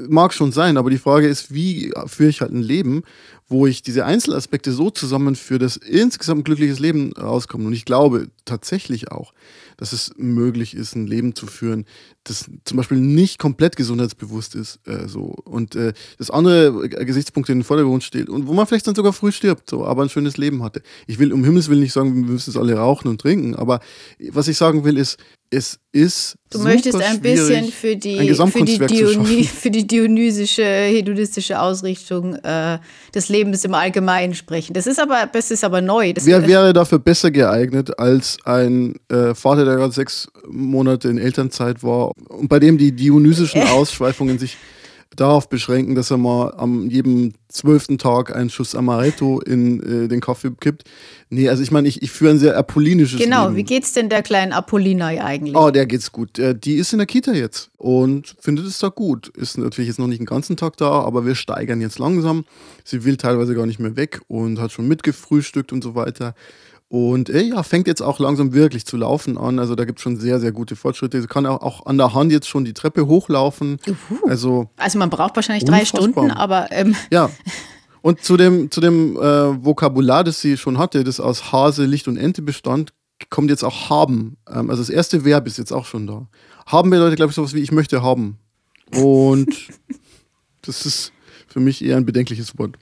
[0.07, 3.01] Mag schon sein, aber die Frage ist, wie führe ich halt ein Leben,
[3.47, 7.65] wo ich diese Einzelaspekte so zusammenführe, dass insgesamt ein glückliches Leben rauskommt.
[7.65, 9.33] Und ich glaube tatsächlich auch,
[9.77, 11.85] dass es möglich ist, ein Leben zu führen,
[12.23, 14.79] das zum Beispiel nicht komplett gesundheitsbewusst ist.
[14.87, 15.35] Äh, so.
[15.43, 19.13] Und äh, das andere Gesichtspunkt in den Vordergrund steht und wo man vielleicht dann sogar
[19.13, 20.81] früh stirbt, so, aber ein schönes Leben hatte.
[21.05, 23.79] Ich will um Himmels Willen nicht sagen, wir müssen es alle rauchen und trinken, aber
[24.31, 25.17] was ich sagen will, ist,
[25.49, 26.35] es ist.
[26.49, 32.79] Du möchtest ein bisschen für die, für die, Diony, für die dionysische, hedonistische Ausrichtung äh,
[33.13, 34.73] des Lebens im Allgemeinen sprechen.
[34.73, 36.13] Das ist aber, das ist aber neu.
[36.13, 41.17] Das Wer wäre dafür besser geeignet als ein äh, Vater, der gerade sechs Monate in
[41.17, 44.57] Elternzeit war und bei dem die dionysischen Ausschweifungen sich
[45.15, 50.19] darauf beschränken, dass er mal am jedem zwölften Tag einen Schuss Amaretto in äh, den
[50.19, 50.83] Kaffee kippt.
[51.29, 53.55] Nee, also ich meine, ich, ich führe ein sehr apollinisches genau, Leben.
[53.55, 55.55] wie geht's denn der kleinen Apollina eigentlich?
[55.55, 56.37] Oh, der geht's gut.
[56.37, 59.29] Äh, die ist in der Kita jetzt und findet es da gut.
[59.29, 62.45] Ist natürlich jetzt noch nicht den ganzen Tag da, aber wir steigern jetzt langsam.
[62.83, 66.35] Sie will teilweise gar nicht mehr weg und hat schon mitgefrühstückt und so weiter.
[66.95, 69.59] Und äh, ja, fängt jetzt auch langsam wirklich zu laufen an.
[69.59, 71.19] Also da gibt es schon sehr, sehr gute Fortschritte.
[71.19, 73.79] Sie kann auch, auch an der Hand jetzt schon die Treppe hochlaufen.
[73.85, 74.25] Uhu.
[74.29, 76.71] Also, also man braucht wahrscheinlich drei Stunden, aber.
[76.71, 76.95] Ähm.
[77.11, 77.29] Ja.
[78.01, 79.21] Und zu dem, zu dem äh,
[79.65, 82.93] Vokabular, das sie schon hatte, das aus Hase, Licht und Ente bestand,
[83.29, 84.37] kommt jetzt auch haben.
[84.47, 86.29] Ähm, also das erste Verb ist jetzt auch schon da.
[86.65, 88.37] Haben bedeutet, glaube ich, sowas wie ich möchte haben.
[88.95, 89.49] Und
[90.61, 91.11] das ist
[91.49, 92.77] für mich eher ein bedenkliches Wort.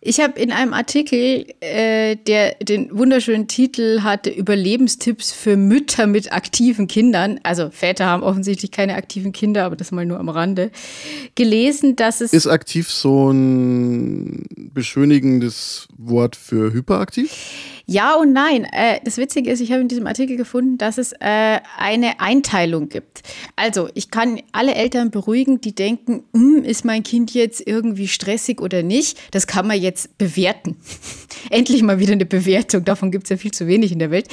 [0.00, 6.32] Ich habe in einem Artikel, äh, der den wunderschönen Titel hatte, Überlebenstipps für Mütter mit
[6.32, 10.70] aktiven Kindern, also Väter haben offensichtlich keine aktiven Kinder, aber das mal nur am Rande,
[11.34, 12.32] gelesen, dass es...
[12.32, 17.32] Ist aktiv so ein beschönigendes Wort für hyperaktiv?
[17.90, 18.64] Ja und nein.
[18.64, 22.90] Äh, das Witzige ist, ich habe in diesem Artikel gefunden, dass es äh, eine Einteilung
[22.90, 23.22] gibt.
[23.56, 28.60] Also, ich kann alle Eltern beruhigen, die denken, hm, ist mein Kind jetzt irgendwie stressig
[28.60, 29.18] oder nicht.
[29.30, 30.76] Das kann man jetzt bewerten.
[31.50, 32.84] Endlich mal wieder eine Bewertung.
[32.84, 34.28] Davon gibt es ja viel zu wenig in der Welt.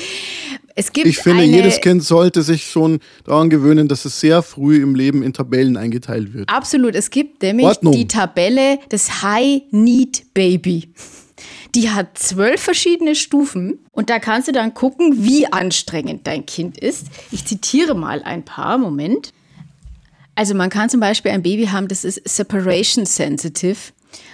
[0.76, 4.84] Es gibt Ich finde, jedes Kind sollte sich schon daran gewöhnen, dass es sehr früh
[4.84, 6.50] im Leben in Tabellen eingeteilt wird.
[6.50, 6.94] Absolut.
[6.94, 7.94] Es gibt nämlich Ordnung.
[7.94, 10.90] die Tabelle des High Need Baby.
[11.76, 16.78] Die hat zwölf verschiedene Stufen und da kannst du dann gucken, wie anstrengend dein Kind
[16.78, 17.08] ist.
[17.32, 18.78] Ich zitiere mal ein paar.
[18.78, 19.34] Moment.
[20.36, 23.92] Also man kann zum Beispiel ein Baby haben, das ist separation sensitive.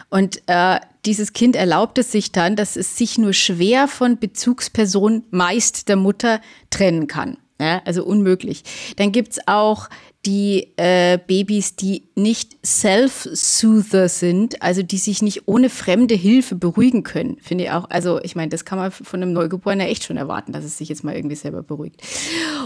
[0.09, 5.23] Und äh, dieses Kind erlaubt es sich dann, dass es sich nur schwer von Bezugsperson,
[5.31, 7.37] meist der Mutter, trennen kann.
[7.61, 8.63] Ja, also unmöglich.
[8.95, 9.87] Dann gibt's auch
[10.25, 17.03] die äh, Babys, die nicht Self-Soother sind, also die sich nicht ohne fremde Hilfe beruhigen
[17.03, 17.37] können.
[17.39, 20.53] Finde ich auch, also ich meine, das kann man von einem Neugeborenen echt schon erwarten,
[20.53, 22.01] dass es sich jetzt mal irgendwie selber beruhigt.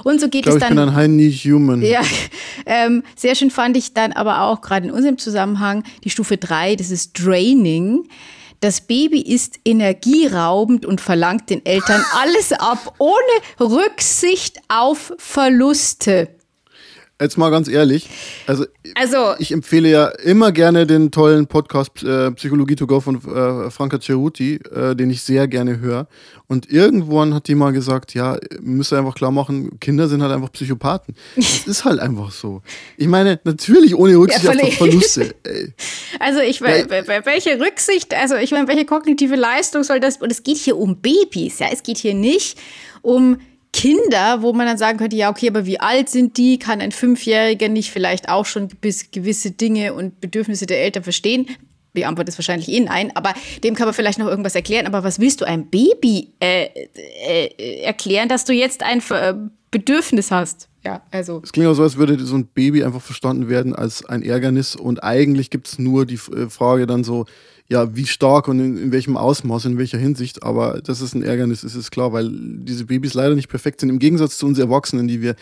[0.05, 0.77] Und so geht Ich glaube, es ich dann.
[0.77, 1.81] bin ein High Human.
[1.81, 2.01] Ja,
[2.65, 6.77] ähm, sehr schön fand ich dann aber auch gerade in unserem Zusammenhang die Stufe 3,
[6.77, 8.07] das ist Draining.
[8.65, 13.13] Das Baby ist energieraubend und verlangt den Eltern alles ab, ohne
[13.59, 16.29] Rücksicht auf Verluste.
[17.21, 18.09] Jetzt mal ganz ehrlich,
[18.45, 23.15] also Also, ich empfehle ja immer gerne den tollen Podcast äh, Psychologie to go von
[23.15, 26.07] äh, Franka Ceruti, äh, den ich sehr gerne höre.
[26.47, 30.33] Und irgendwann hat die mal gesagt, ja, müsst ihr einfach klar machen, Kinder sind halt
[30.33, 31.15] einfach Psychopathen.
[31.37, 32.61] Das ist halt einfach so.
[32.97, 34.73] Ich meine, natürlich ohne Rücksicht Ja, auf.
[34.73, 35.33] Verluste.
[35.43, 35.73] Ey.
[36.19, 40.17] also ich Ja, bei, bei welche Rücksicht, also ich meine, welche kognitive Leistung soll das?
[40.17, 42.57] Und es geht hier um Babys, ja, es geht hier nicht
[43.01, 43.37] um
[43.75, 46.57] Kinder, wo man dann sagen könnte, ja, okay, aber wie alt sind die?
[46.59, 48.69] Kann ein Fünfjähriger nicht vielleicht auch schon
[49.11, 51.45] gewisse Dinge und Bedürfnisse der Eltern verstehen?
[51.93, 53.33] Die Antwort ist wahrscheinlich eh nein, aber
[53.65, 54.87] dem kann man vielleicht noch irgendwas erklären.
[54.87, 56.69] Aber was willst du einem Baby äh,
[57.27, 59.33] äh, erklären, dass du jetzt ein äh,
[59.71, 60.69] Bedürfnis hast?
[60.85, 61.41] Ja, also.
[61.43, 64.77] Es klingt auch so, als würde so ein Baby einfach verstanden werden als ein Ärgernis
[64.77, 67.25] und eigentlich gibt es nur die äh, Frage dann so,
[67.67, 71.23] ja, wie stark und in, in welchem Ausmaß, in welcher Hinsicht, aber dass es ein
[71.23, 74.59] Ärgernis ist, ist klar, weil diese Babys leider nicht perfekt sind, im Gegensatz zu uns
[74.59, 75.35] Erwachsenen, die wir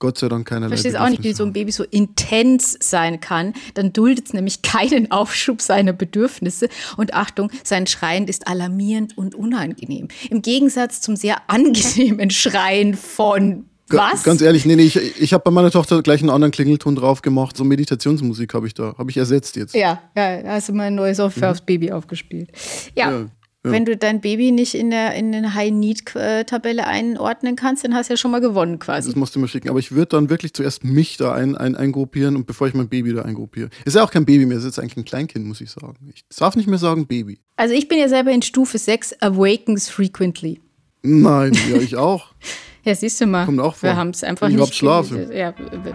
[0.00, 2.76] Gott sei Dank keinerlei Ich verstehe es auch nicht, wie so ein Baby so intens
[2.80, 3.52] sein kann.
[3.74, 6.68] Dann duldet es nämlich keinen Aufschub seiner Bedürfnisse.
[6.96, 10.08] Und Achtung, sein Schreien ist alarmierend und unangenehm.
[10.30, 14.22] Im Gegensatz zum sehr angenehmen Schreien von was?
[14.22, 17.22] Ganz ehrlich, nee, nee, ich, ich habe bei meiner Tochter gleich einen anderen Klingelton drauf
[17.22, 19.74] gemacht, so Meditationsmusik habe ich da, habe ich ersetzt jetzt.
[19.74, 22.50] ja, ja, da hast du mal neue Software aufs Baby aufgespielt.
[22.94, 23.10] Ja.
[23.10, 23.12] Mhm.
[23.12, 23.28] Ja,
[23.64, 23.72] ja.
[23.72, 28.12] Wenn du dein Baby nicht in der in den High-Need-Tabelle einordnen kannst, dann hast du
[28.12, 29.08] ja schon mal gewonnen quasi.
[29.08, 29.68] Das musst du mir schicken.
[29.68, 32.88] Aber ich würde dann wirklich zuerst mich da ein, ein, eingruppieren und bevor ich mein
[32.88, 33.68] Baby da eingruppiere.
[33.84, 35.96] Ist ja auch kein Baby mehr, es ist jetzt eigentlich ein Kleinkind, muss ich sagen.
[36.14, 37.40] Ich darf nicht mehr sagen Baby.
[37.56, 40.60] Also ich bin ja selber in Stufe 6, awakens frequently.
[41.02, 42.34] Nein, ja, ich auch.
[42.88, 43.44] Ja, siehst du mal.
[43.44, 43.90] Kommt auch vor.
[43.90, 44.56] Wir haben es einfach ich nicht.
[44.56, 45.30] überhaupt schlafe.
[45.30, 45.52] Ja,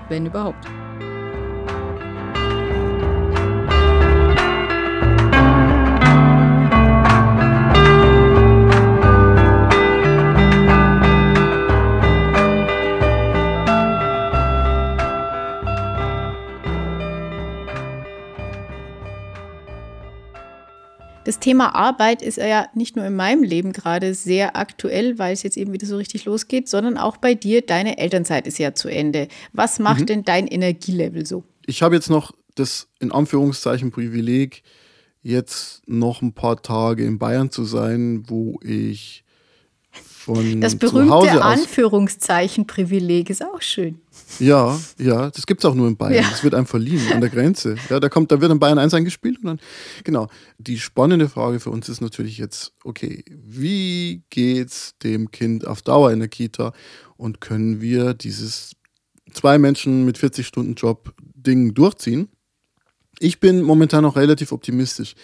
[0.10, 0.67] wenn überhaupt.
[21.25, 25.43] Das Thema Arbeit ist ja nicht nur in meinem Leben gerade sehr aktuell, weil es
[25.43, 27.62] jetzt eben wieder so richtig losgeht, sondern auch bei dir.
[27.62, 29.29] Deine Elternzeit ist ja zu Ende.
[29.53, 30.05] Was macht Mhm.
[30.07, 31.43] denn dein Energielevel so?
[31.65, 34.63] Ich habe jetzt noch das in Anführungszeichen Privileg,
[35.21, 39.23] jetzt noch ein paar Tage in Bayern zu sein, wo ich
[39.91, 44.01] von Das zu berühmte Hause aus Anführungszeichen Privileg ist auch schön.
[44.39, 46.24] Ja, ja, das gibt's auch nur in Bayern.
[46.24, 46.30] Ja.
[46.30, 47.76] Das wird einem verliehen an der Grenze.
[47.89, 49.60] Ja, da kommt, da wird in Bayern 1 eingespielt und dann,
[50.04, 50.28] genau.
[50.58, 56.12] Die spannende Frage für uns ist natürlich jetzt, okay, wie geht's dem Kind auf Dauer
[56.12, 56.74] in der Kita
[57.17, 58.74] und können wir dieses
[59.34, 62.30] zwei Menschen mit 40 Stunden Job Ding durchziehen?
[63.19, 65.15] Ich bin momentan noch relativ optimistisch.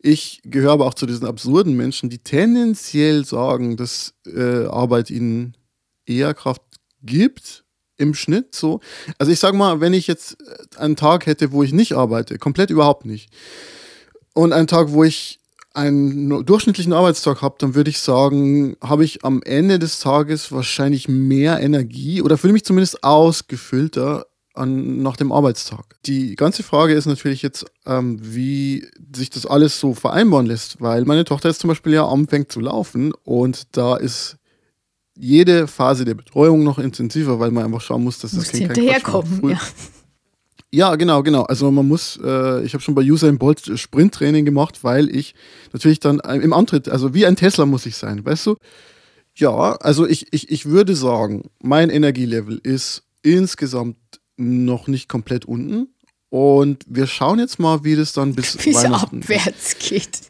[0.00, 5.56] Ich gehöre aber auch zu diesen absurden Menschen, die tendenziell sagen, dass äh, Arbeit ihnen
[6.06, 6.62] eher Kraft
[7.02, 7.65] gibt
[7.96, 8.80] im Schnitt so.
[9.18, 12.38] Also ich sage mal, wenn ich jetzt äh, einen Tag hätte, wo ich nicht arbeite,
[12.38, 13.30] komplett überhaupt nicht,
[14.34, 15.40] und einen Tag, wo ich
[15.72, 21.08] einen durchschnittlichen Arbeitstag habe, dann würde ich sagen, habe ich am Ende des Tages wahrscheinlich
[21.08, 25.96] mehr Energie oder fühle mich zumindest ausgefüllter an, nach dem Arbeitstag.
[26.06, 31.04] Die ganze Frage ist natürlich jetzt, ähm, wie sich das alles so vereinbaren lässt, weil
[31.04, 34.38] meine Tochter jetzt zum Beispiel ja anfängt zu laufen und da ist
[35.16, 39.50] jede Phase der Betreuung noch intensiver, weil man einfach schauen muss, dass das Kind hinterherkommen.
[39.50, 39.60] Ja.
[40.70, 41.42] ja, genau, genau.
[41.42, 45.34] Also man muss, äh, ich habe schon bei Usain Bolt Sprinttraining gemacht, weil ich
[45.72, 48.56] natürlich dann im Antritt, also wie ein Tesla muss ich sein, weißt du?
[49.34, 53.96] Ja, also ich, ich, ich würde sagen, mein Energielevel ist insgesamt
[54.36, 55.88] noch nicht komplett unten.
[56.28, 60.20] Und wir schauen jetzt mal, wie das dann bis Wie es Weihnachten abwärts geht.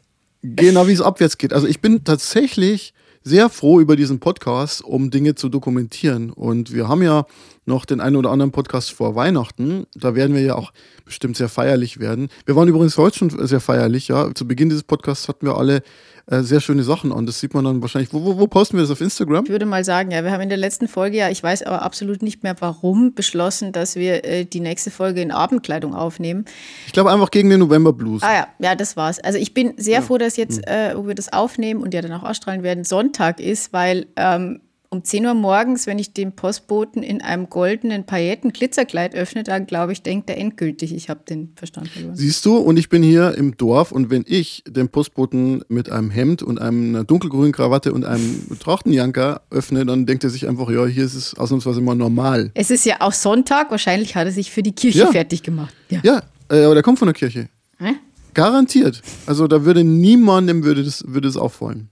[0.41, 1.53] Genau, wie es abwärts geht.
[1.53, 2.93] Also ich bin tatsächlich
[3.27, 6.29] sehr froh über diesen Podcast, um Dinge zu dokumentieren.
[6.29, 7.25] Und wir haben ja
[7.65, 9.85] noch den einen oder anderen Podcast vor Weihnachten.
[9.95, 10.71] Da werden wir ja auch
[11.03, 12.29] bestimmt sehr feierlich werden.
[12.45, 14.33] Wir waren übrigens heute schon sehr feierlich, ja.
[14.33, 15.83] Zu Beginn dieses Podcasts hatten wir alle
[16.29, 17.25] äh, sehr schöne Sachen an.
[17.25, 18.13] Das sieht man dann wahrscheinlich.
[18.13, 19.45] Wo, wo, wo posten wir das auf Instagram?
[19.45, 21.83] Ich würde mal sagen, ja, wir haben in der letzten Folge ja, ich weiß aber
[21.83, 26.45] absolut nicht mehr warum, beschlossen, dass wir äh, die nächste Folge in Abendkleidung aufnehmen.
[26.85, 28.23] Ich glaube einfach gegen den November Blues.
[28.23, 29.19] Ah ja, ja, das war's.
[29.19, 32.11] Also ich bin sehr froh, dass jetzt, äh, wo wir das aufnehmen und ja dann
[32.11, 34.59] auch ausstrahlen werden, Sonntag ist, weil ähm,
[34.89, 39.91] um 10 Uhr morgens, wenn ich den Postboten in einem goldenen Pailletten-Glitzerkleid öffne, dann glaube
[39.91, 42.15] ich, denkt er endgültig, ich habe den Verstand verloren.
[42.15, 46.09] Siehst du, und ich bin hier im Dorf und wenn ich den Postboten mit einem
[46.09, 50.85] Hemd und einer dunkelgrünen Krawatte und einem Trachtenjanker öffne, dann denkt er sich einfach, ja,
[50.85, 52.51] hier ist es ausnahmsweise mal normal.
[52.53, 55.11] Es ist ja auch Sonntag, wahrscheinlich hat er sich für die Kirche Ja.
[55.11, 55.73] fertig gemacht.
[55.89, 55.99] Ja.
[56.03, 57.49] Ja, äh, aber der kommt von der Kirche.
[57.79, 57.95] Hä?
[58.33, 59.01] Garantiert.
[59.25, 61.89] Also da würde niemandem würde das, würde das auffallen.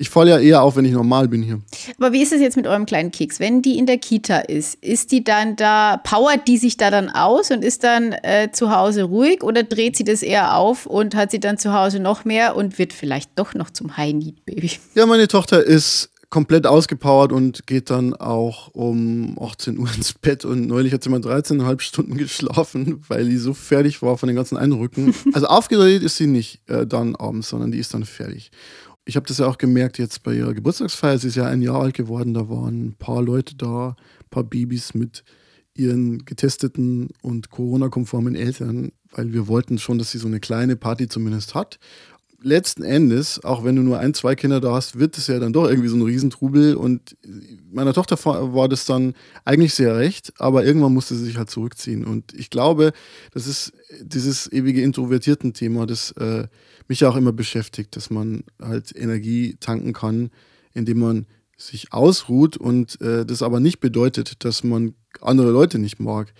[0.00, 1.60] Ich falle ja eher auf, wenn ich normal bin hier.
[1.98, 3.38] Aber wie ist es jetzt mit eurem kleinen Keks?
[3.38, 7.10] Wenn die in der Kita ist, ist die dann da, powert die sich da dann
[7.10, 11.14] aus und ist dann äh, zu Hause ruhig oder dreht sie das eher auf und
[11.14, 14.70] hat sie dann zu Hause noch mehr und wird vielleicht doch noch zum High-Need-Baby?
[14.94, 20.46] Ja, meine Tochter ist komplett ausgepowert und geht dann auch um 18 Uhr ins Bett
[20.46, 24.36] und neulich hat sie mal 13,5 Stunden geschlafen, weil die so fertig war von den
[24.36, 25.14] ganzen Eindrücken.
[25.34, 28.50] Also aufgedreht ist sie nicht äh, dann abends, sondern die ist dann fertig.
[29.04, 31.18] Ich habe das ja auch gemerkt jetzt bei ihrer Geburtstagsfeier.
[31.18, 32.34] Sie ist ja ein Jahr alt geworden.
[32.34, 35.24] Da waren ein paar Leute da, ein paar Babys mit
[35.74, 41.08] ihren getesteten und Corona-konformen Eltern, weil wir wollten schon, dass sie so eine kleine Party
[41.08, 41.78] zumindest hat.
[42.42, 45.52] Letzten Endes, auch wenn du nur ein, zwei Kinder da hast, wird es ja dann
[45.52, 46.74] doch irgendwie so ein Riesentrubel.
[46.74, 47.16] Und
[47.70, 52.04] meiner Tochter war das dann eigentlich sehr recht, aber irgendwann musste sie sich halt zurückziehen.
[52.04, 52.92] Und ich glaube,
[53.32, 56.46] das ist dieses ewige Introvertierten-Thema, das äh,
[56.90, 60.30] mich auch immer beschäftigt, dass man halt Energie tanken kann,
[60.74, 61.26] indem man
[61.56, 66.32] sich ausruht und äh, das aber nicht bedeutet, dass man andere Leute nicht mag.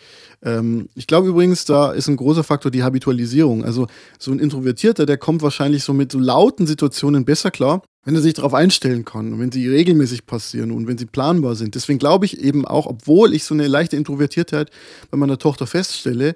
[0.42, 3.64] Ähm, ich glaube übrigens, da ist ein großer Faktor die Habitualisierung.
[3.64, 3.86] Also
[4.18, 8.22] so ein Introvertierter, der kommt wahrscheinlich so mit so lauten Situationen besser klar, wenn er
[8.22, 11.74] sich darauf einstellen kann und wenn sie regelmäßig passieren und wenn sie planbar sind.
[11.74, 14.70] Deswegen glaube ich eben auch, obwohl ich so eine leichte Introvertiertheit
[15.10, 16.34] bei meiner Tochter feststelle,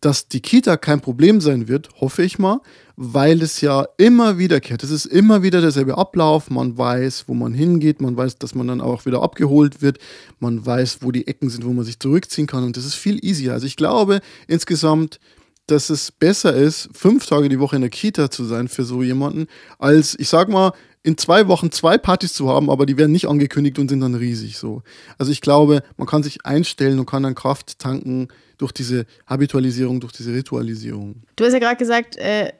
[0.00, 2.60] dass die Kita kein Problem sein wird, hoffe ich mal,
[2.96, 4.82] weil es ja immer wiederkehrt.
[4.82, 6.50] Es ist immer wieder derselbe Ablauf.
[6.50, 8.00] Man weiß, wo man hingeht.
[8.00, 9.98] Man weiß, dass man dann auch wieder abgeholt wird.
[10.38, 12.64] Man weiß, wo die Ecken sind, wo man sich zurückziehen kann.
[12.64, 13.52] Und das ist viel easier.
[13.52, 15.20] Also ich glaube insgesamt,
[15.66, 19.02] dass es besser ist, fünf Tage die Woche in der Kita zu sein für so
[19.02, 19.46] jemanden,
[19.78, 23.28] als, ich sag mal, in zwei Wochen zwei Partys zu haben, aber die werden nicht
[23.28, 24.82] angekündigt und sind dann riesig so.
[25.16, 28.28] Also ich glaube, man kann sich einstellen und kann dann Kraft tanken
[28.60, 31.22] durch diese Habitualisierung, durch diese Ritualisierung.
[31.36, 32.52] Du hast ja gerade gesagt, äh,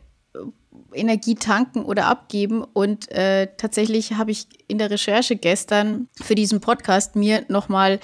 [0.93, 2.65] Energie tanken oder abgeben.
[2.65, 8.01] Und äh, tatsächlich habe ich in der Recherche gestern für diesen Podcast mir nochmal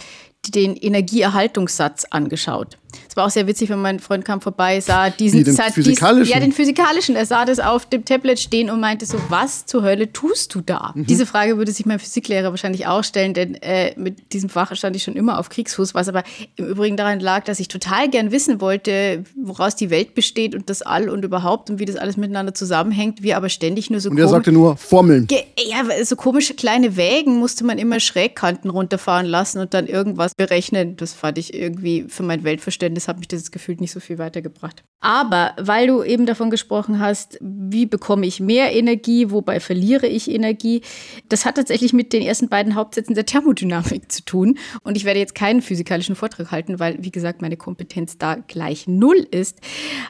[0.46, 2.78] den Energieerhaltungssatz angeschaut.
[3.08, 5.64] Es war auch sehr witzig, wenn mein Freund kam vorbei, sah diesen Wie, den sah
[5.66, 6.32] dies- physikalischen?
[6.32, 7.16] ja, den physikalischen.
[7.16, 10.60] Er sah das auf dem Tablet stehen und meinte so, was zur Hölle tust du
[10.60, 10.92] da?
[10.94, 11.06] Mhm.
[11.06, 14.96] Diese Frage würde sich mein Physiklehrer wahrscheinlich auch stellen, denn äh, mit diesem Fach stand
[14.96, 16.22] ich schon immer auf Kriegsfuß, was aber
[16.56, 20.70] im Übrigen daran lag, dass ich total gern wissen wollte, woraus die Welt besteht und
[20.70, 24.10] das All und überhaupt und wie das alles miteinander zusammenhängt, wir aber ständig nur so
[24.10, 25.26] Und er sagte nur Formeln.
[25.30, 30.96] Ja, so komische kleine Wägen musste man immer Schrägkanten runterfahren lassen und dann irgendwas berechnen.
[30.96, 34.84] Das fand ich irgendwie für mein Weltverständnis hat mich das gefühlt nicht so viel weitergebracht.
[35.00, 40.30] Aber weil du eben davon gesprochen hast, wie bekomme ich mehr Energie, wobei verliere ich
[40.30, 40.82] Energie,
[41.28, 44.58] das hat tatsächlich mit den ersten beiden Hauptsätzen der Thermodynamik zu tun.
[44.82, 48.86] Und ich werde jetzt keinen physikalischen Vortrag halten, weil, wie gesagt, meine Kompetenz da gleich
[48.86, 49.60] null ist.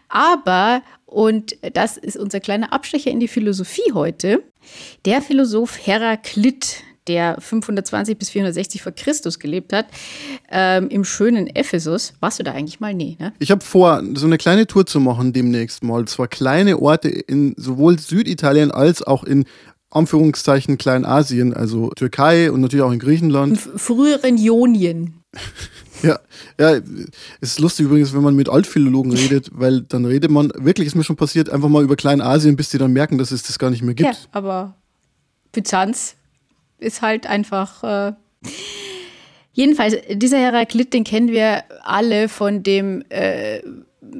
[0.08, 4.42] Aber, und das ist unser kleiner Abstecher in die Philosophie heute,
[5.04, 9.86] der Philosoph Heraklit, der 520 bis 460 vor Christus gelebt hat,
[10.50, 12.14] ähm, im schönen Ephesus.
[12.20, 12.94] Warst du da eigentlich mal?
[12.94, 13.32] Nee, ne?
[13.38, 16.06] Ich habe vor, so eine kleine Tour zu machen demnächst mal.
[16.06, 19.44] Zwar kleine Orte in sowohl Süditalien als auch in
[19.90, 23.56] Anführungszeichen Kleinasien, also Türkei und natürlich auch in Griechenland.
[23.56, 25.22] F früheren Ionien.
[26.02, 26.18] Ja,
[26.60, 26.76] ja,
[27.40, 30.94] es ist lustig übrigens, wenn man mit Altphilologen redet, weil dann redet man, wirklich ist
[30.94, 33.70] mir schon passiert, einfach mal über Kleinasien, bis die dann merken, dass es das gar
[33.70, 34.06] nicht mehr gibt.
[34.06, 34.74] Ja, aber
[35.52, 36.15] Byzanz
[36.78, 37.82] ist halt einfach.
[37.84, 38.12] Äh
[39.52, 43.62] Jedenfalls, dieser Heraklit, den kennen wir alle von dem äh,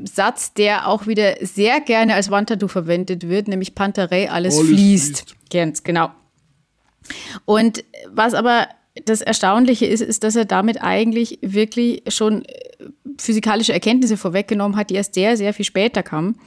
[0.04, 5.18] Satz, der auch wieder sehr gerne als Wandtattoo verwendet wird, nämlich Pantarei, alles, Alles fließt.
[5.18, 5.36] fließt.
[5.52, 6.10] Ganz genau.
[7.44, 8.68] Und was aber
[9.04, 12.48] das Erstaunliche ist, ist, dass er damit eigentlich wirklich schon äh,
[13.18, 16.38] physikalische Erkenntnisse vorweggenommen hat, die erst sehr, sehr viel später kamen.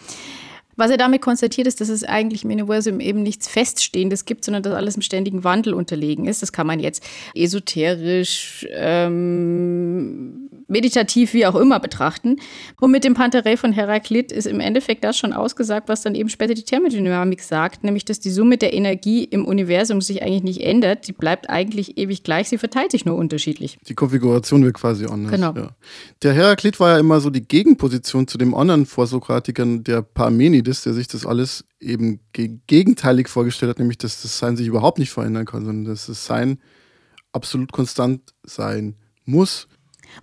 [0.80, 4.64] Was er damit konstatiert, ist, dass es eigentlich im Universum eben nichts Feststehendes gibt, sondern
[4.64, 6.42] dass alles im ständigen Wandel unterlegen ist.
[6.42, 7.04] Das kann man jetzt
[7.36, 12.38] esoterisch, ähm, meditativ, wie auch immer betrachten.
[12.80, 16.30] Und mit dem Pantarei von Heraklit ist im Endeffekt das schon ausgesagt, was dann eben
[16.30, 20.62] später die Thermodynamik sagt, nämlich dass die Summe der Energie im Universum sich eigentlich nicht
[20.62, 21.08] ändert.
[21.08, 23.78] Die bleibt eigentlich ewig gleich, sie verteilt sich nur unterschiedlich.
[23.88, 25.32] Die Konfiguration wird quasi anders.
[25.32, 25.54] Genau.
[25.54, 25.70] Ja.
[26.22, 30.94] Der Heraklit war ja immer so die Gegenposition zu dem anderen Vorsokratikern, der Parmenides, der
[30.94, 35.46] sich das alles eben gegenteilig vorgestellt hat, nämlich dass das Sein sich überhaupt nicht verändern
[35.46, 36.60] kann, sondern dass das Sein
[37.32, 38.96] absolut konstant sein
[39.26, 39.68] muss.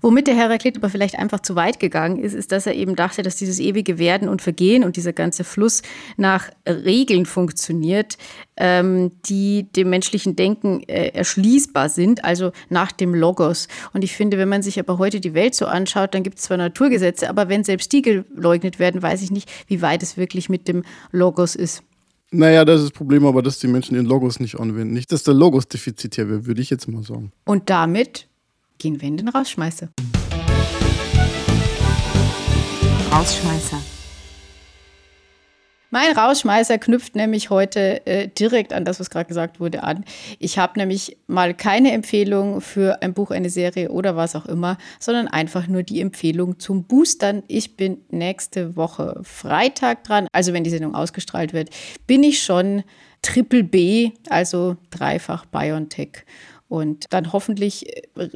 [0.01, 3.23] Womit der Heraklit aber vielleicht einfach zu weit gegangen ist, ist, dass er eben dachte,
[3.23, 5.83] dass dieses ewige Werden und Vergehen und dieser ganze Fluss
[6.17, 8.19] nach Regeln funktioniert,
[8.57, 13.69] ähm, die dem menschlichen Denken äh, erschließbar sind, also nach dem Logos.
[13.93, 16.45] Und ich finde, wenn man sich aber heute die Welt so anschaut, dann gibt es
[16.45, 20.49] zwar Naturgesetze, aber wenn selbst die geleugnet werden, weiß ich nicht, wie weit es wirklich
[20.49, 21.83] mit dem Logos ist.
[22.31, 24.93] Naja, das ist das Problem aber, dass die Menschen ihren Logos nicht anwenden.
[24.93, 27.33] Nicht, dass der Logos defizitär wäre, würde ich jetzt mal sagen.
[27.45, 28.27] Und damit
[28.79, 29.89] gehen wir in den Rausschmeißer.
[33.13, 33.81] Rausschmeißer.
[35.91, 40.05] Mein Rausschmeißer knüpft nämlich heute äh, direkt an das, was gerade gesagt wurde, an.
[40.39, 44.79] Ich habe nämlich mal keine Empfehlung für ein Buch, eine Serie oder was auch immer,
[44.99, 47.45] sondern einfach nur die Empfehlung zum Boostern.
[47.47, 51.71] Ich bin nächste Woche Freitag dran, also wenn die Sendung ausgestrahlt wird,
[52.07, 52.83] bin ich schon
[53.23, 56.25] Triple B, also dreifach BioNTech
[56.69, 57.87] und dann hoffentlich
[58.17, 58.29] äh,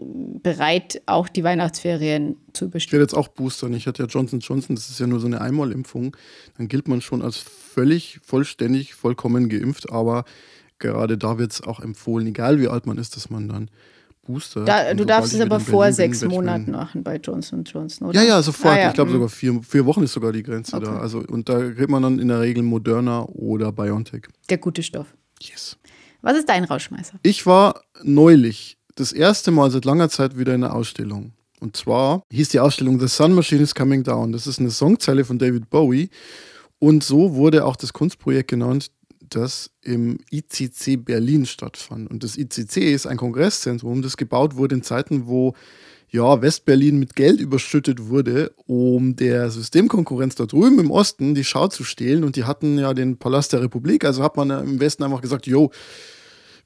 [0.43, 2.89] bereit, auch die Weihnachtsferien zu überstehen.
[2.89, 3.75] Ich werde jetzt auch boostern.
[3.75, 6.17] Ich hatte ja Johnson Johnson, das ist ja nur so eine Einmalimpfung.
[6.57, 9.91] Dann gilt man schon als völlig, vollständig, vollkommen geimpft.
[9.91, 10.25] Aber
[10.79, 13.71] gerade da wird es auch empfohlen, egal wie alt man ist, dass man dann
[14.23, 14.65] Booster.
[14.65, 18.21] Da, du darfst es aber vor sechs Monaten machen bei Johnson Johnson, oder?
[18.23, 18.75] Ja, ja, sofort.
[18.75, 18.89] Ah, ja.
[18.89, 19.15] Ich glaube Mhm.
[19.15, 20.85] sogar vier, vier Wochen ist sogar die Grenze Okay.
[20.85, 20.99] da.
[20.99, 24.29] Also, und da kriegt man dann in der Regel Moderna oder BioNTech.
[24.49, 25.15] Der gute Stoff.
[25.43, 25.79] Yes.
[26.23, 27.19] Was ist dein Rausschmeißer?
[27.23, 31.33] Ich war neulich das erste Mal seit langer Zeit wieder in einer Ausstellung.
[31.61, 34.33] Und zwar hieß die Ausstellung The Sun Machine is Coming Down.
[34.33, 36.11] Das ist eine Songzeile von David Bowie.
[36.79, 38.91] Und so wurde auch das Kunstprojekt genannt,
[39.21, 42.11] das im ICC Berlin stattfand.
[42.11, 45.55] Und das ICC ist ein Kongresszentrum, das gebaut wurde in Zeiten, wo
[46.11, 51.69] ja, Westberlin mit Geld überschüttet wurde, um der Systemkonkurrenz da drüben im Osten die Schau
[51.69, 52.25] zu stehlen.
[52.25, 54.05] Und die hatten ja den Palast der Republik.
[54.05, 55.71] Also hat man im Westen einfach gesagt, yo,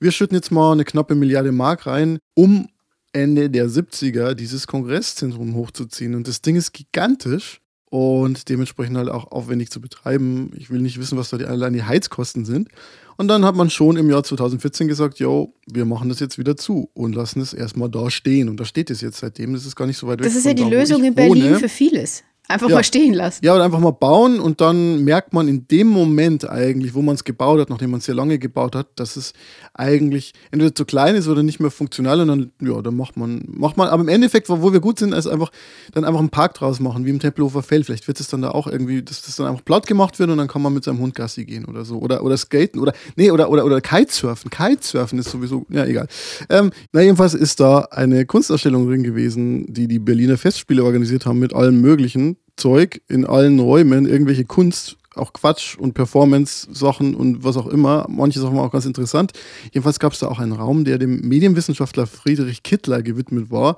[0.00, 2.68] wir schütten jetzt mal eine knappe Milliarde Mark rein, um
[3.12, 6.14] Ende der 70er dieses Kongresszentrum hochzuziehen.
[6.14, 7.60] Und das Ding ist gigantisch
[7.94, 10.50] und dementsprechend halt auch aufwendig zu betreiben.
[10.56, 12.68] Ich will nicht wissen, was da die, allein die Heizkosten sind.
[13.16, 16.56] Und dann hat man schon im Jahr 2014 gesagt, yo, wir machen das jetzt wieder
[16.56, 18.48] zu und lassen es erstmal da stehen.
[18.48, 19.52] Und da steht es jetzt seitdem.
[19.52, 20.26] Das ist gar nicht so weit weg.
[20.26, 21.60] Das ist ja die da, Lösung in Berlin wohne.
[21.60, 22.24] für vieles.
[22.46, 22.74] Einfach Ja.
[22.76, 23.42] mal stehen lassen.
[23.42, 27.14] Ja, oder einfach mal bauen und dann merkt man in dem Moment eigentlich, wo man
[27.14, 29.32] es gebaut hat, nachdem man es sehr lange gebaut hat, dass es
[29.72, 33.44] eigentlich entweder zu klein ist oder nicht mehr funktional und dann, ja, dann macht man,
[33.46, 35.50] macht man, aber im Endeffekt, wo wir gut sind, ist einfach,
[35.94, 37.86] dann einfach einen Park draus machen, wie im Tempelhofer Feld.
[37.86, 40.36] Vielleicht wird es dann da auch irgendwie, dass das dann einfach platt gemacht wird und
[40.36, 41.98] dann kann man mit seinem Hund Gassi gehen oder so.
[41.98, 44.50] Oder, oder skaten oder, nee, oder, oder, oder Kitesurfen.
[44.50, 46.08] Kitesurfen ist sowieso, ja, egal.
[46.50, 51.38] Ähm, na, jedenfalls ist da eine Kunstausstellung drin gewesen, die die Berliner Festspiele organisiert haben
[51.38, 57.56] mit allem möglichen Zeug in allen Räumen, irgendwelche Kunst, auch Quatsch und Performance-Sachen und was
[57.56, 58.06] auch immer.
[58.08, 59.32] Manche Sachen waren auch ganz interessant.
[59.72, 63.76] Jedenfalls gab es da auch einen Raum, der dem Medienwissenschaftler Friedrich Kittler gewidmet war.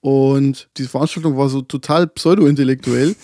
[0.00, 3.16] Und die Veranstaltung war so total pseudo-intellektuell,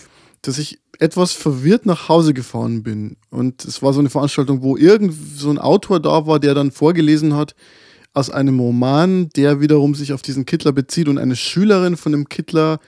[0.42, 3.16] dass ich etwas verwirrt nach Hause gefahren bin.
[3.30, 6.70] Und es war so eine Veranstaltung, wo irgend so ein Autor da war, der dann
[6.70, 7.54] vorgelesen hat
[8.12, 11.08] aus einem Roman, der wiederum sich auf diesen Kittler bezieht.
[11.08, 12.78] Und eine Schülerin von dem Kittler,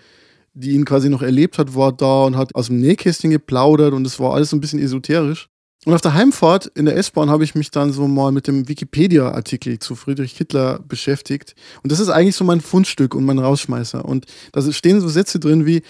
[0.56, 4.06] die ihn quasi noch erlebt hat, war da und hat aus dem Nähkästchen geplaudert und
[4.06, 5.48] es war alles so ein bisschen esoterisch.
[5.84, 8.66] Und auf der Heimfahrt in der S-Bahn habe ich mich dann so mal mit dem
[8.66, 11.54] Wikipedia-Artikel zu Friedrich Kittler beschäftigt.
[11.82, 14.04] Und das ist eigentlich so mein Fundstück und mein Rausschmeißer.
[14.04, 15.82] Und da stehen so Sätze drin wie,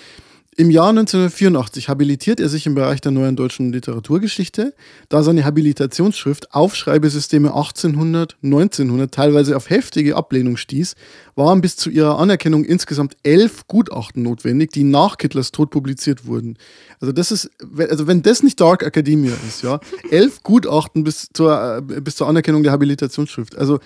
[0.59, 4.75] im Jahr 1984 habilitiert er sich im Bereich der neuen deutschen Literaturgeschichte,
[5.11, 10.95] da seine Habilitationsschrift Aufschreibesysteme 1800, 1900 teilweise auf heftige Ablehnung stieß,
[11.35, 16.57] waren bis zu ihrer Anerkennung insgesamt elf Gutachten notwendig, die nach Kittlers Tod publiziert wurden.
[17.01, 19.79] Also das ist, also wenn das nicht Dark Academia ist, ja,
[20.11, 23.59] elf Gutachten bis zur, äh, bis zur Anerkennung der Habilitationsschrift.
[23.59, 23.79] Also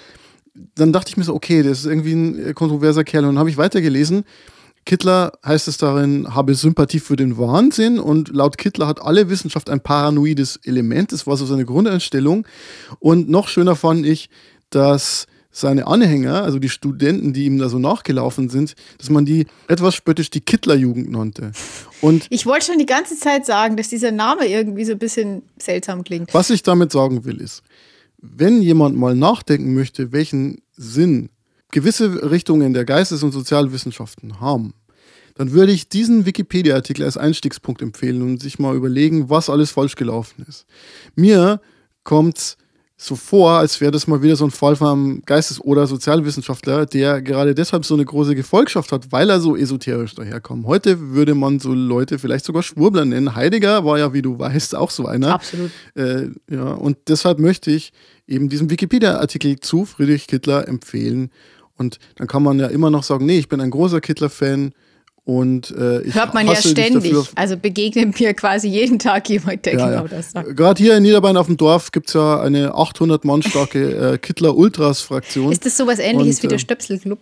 [0.77, 3.25] dann dachte ich mir so, okay, das ist irgendwie ein kontroverser Kerl.
[3.25, 4.25] Und dann habe ich weitergelesen.
[4.85, 9.71] Kittler heißt es darin, habe Sympathie für den Wahnsinn und laut Kittler hat alle Wissenschaft
[9.71, 11.13] ein paranoides Element.
[11.13, 12.47] Das war so seine Grundeinstellung.
[12.99, 14.31] Und noch schöner fand ich,
[14.71, 19.47] dass seine Anhänger, also die Studenten, die ihm da so nachgelaufen sind, dass man die
[19.69, 21.53] etwas spöttisch die Kittlerjugend nannte.
[22.01, 25.43] Und Ich wollte schon die ganze Zeit sagen, dass dieser Name irgendwie so ein bisschen
[25.59, 26.33] seltsam klingt.
[26.33, 27.63] was ich damit sagen will, ist,
[28.19, 31.31] wenn jemand mal nachdenken möchte, welchen Sinn
[31.71, 34.75] gewisse Richtungen der Geistes- und Sozialwissenschaften haben,
[35.35, 39.97] dann würde ich diesen Wikipedia-Artikel als Einstiegspunkt empfehlen und sich mal überlegen, was alles falsch
[39.97, 40.67] gelaufen ist.
[41.15, 41.61] Mir
[42.05, 42.57] kommt es
[43.03, 46.85] so vor, als wäre das mal wieder so ein Fall von einem Geistes- oder Sozialwissenschaftler,
[46.85, 50.67] der gerade deshalb so eine große Gefolgschaft hat, weil er so esoterisch daherkommt.
[50.67, 53.35] Heute würde man so Leute vielleicht sogar Schwurbler nennen.
[53.35, 55.37] Heidegger war ja, wie du weißt, auch so einer.
[55.37, 55.71] Absolut.
[55.95, 57.95] Äh, ja, und deshalb möchte ich
[58.27, 61.31] eben diesen Wikipedia-Artikel zu Friedrich Kittler empfehlen.
[61.81, 64.75] Und dann kann man ja immer noch sagen, nee, ich bin ein großer Kittler-Fan
[65.25, 67.15] und äh, ich Hört man ja ständig.
[67.37, 70.09] Also begegnet mir quasi jeden Tag jemand, der Ja, genau ja.
[70.09, 70.55] das sagt.
[70.55, 74.19] Gerade hier in Niederbayern auf dem Dorf gibt es ja eine 800 Mann starke äh,
[74.19, 75.53] Kittler-Ultras-Fraktion.
[75.53, 77.19] Ist das sowas ähnliches Und, wie der äh, Stöpselclub?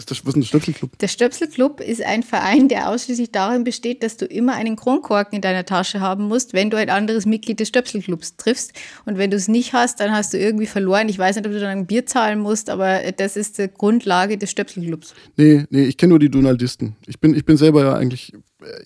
[0.00, 0.98] Was ist das, was ist denn der Stöpselclub?
[0.98, 5.42] Der Stöpselclub ist ein Verein, der ausschließlich darin besteht, dass du immer einen Kronkorken in
[5.42, 8.72] deiner Tasche haben musst, wenn du ein anderes Mitglied des Stöpselclubs triffst.
[9.04, 11.10] Und wenn du es nicht hast, dann hast du irgendwie verloren.
[11.10, 14.38] Ich weiß nicht, ob du dann ein Bier zahlen musst, aber das ist die Grundlage
[14.38, 15.12] des Stöpselclubs.
[15.36, 16.96] Nee, nee, ich kenne nur die Donaldisten.
[17.06, 18.32] Ich bin, ich bin selber ja eigentlich,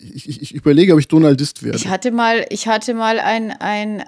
[0.01, 1.77] ich, ich, ich überlege, ob ich Donaldist werde.
[1.77, 4.05] Ich hatte mal, ich hatte mal ein, ein, äh,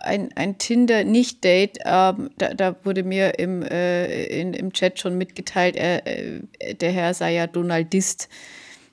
[0.00, 1.78] ein, ein Tinder-Nicht-Date.
[1.84, 6.40] Ähm, da, da wurde mir im, äh, in, im Chat schon mitgeteilt, er, äh,
[6.74, 8.28] der Herr sei ja Donaldist.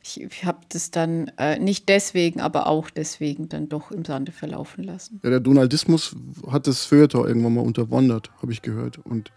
[0.03, 4.31] Ich, ich habe das dann äh, nicht deswegen, aber auch deswegen dann doch im Sande
[4.31, 5.19] verlaufen lassen.
[5.23, 6.15] Ja, der Donaldismus
[6.49, 8.97] hat das Feuilleton irgendwann mal unterwandert, habe ich gehört.
[8.97, 9.31] Und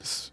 [0.00, 0.31] das,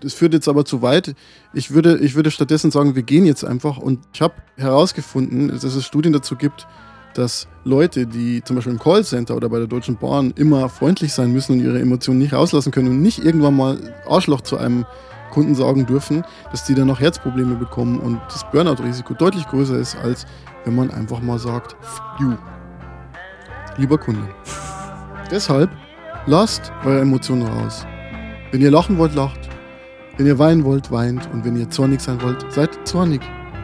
[0.00, 1.14] das führt jetzt aber zu weit.
[1.52, 3.78] Ich würde, ich würde stattdessen sagen, wir gehen jetzt einfach.
[3.78, 6.66] Und ich habe herausgefunden, dass es Studien dazu gibt,
[7.14, 11.32] dass Leute, die zum Beispiel im Callcenter oder bei der Deutschen Bahn immer freundlich sein
[11.32, 14.84] müssen und ihre Emotionen nicht rauslassen können und nicht irgendwann mal Arschloch zu einem
[15.30, 19.96] Kunden sagen dürfen, dass die dann noch Herzprobleme bekommen und das Burnout-Risiko deutlich größer ist,
[19.96, 20.26] als
[20.64, 22.34] wenn man einfach mal sagt, "F you,
[23.76, 24.28] lieber Kunde.
[25.30, 25.70] Deshalb
[26.26, 27.86] lasst eure Emotionen raus.
[28.52, 29.38] Wenn ihr lachen wollt, lacht.
[30.16, 31.28] Wenn ihr weinen wollt, weint.
[31.32, 33.20] Und wenn ihr zornig sein wollt, seid zornig,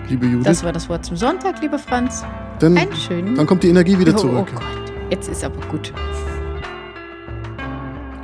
[0.09, 0.45] liebe Judith.
[0.45, 2.25] Das war das Wort zum Sonntag, lieber Franz.
[2.59, 3.35] Dann, Einen schönen.
[3.35, 4.49] dann kommt die Energie wieder oh, zurück.
[4.51, 5.93] Oh Gott, jetzt ist aber gut.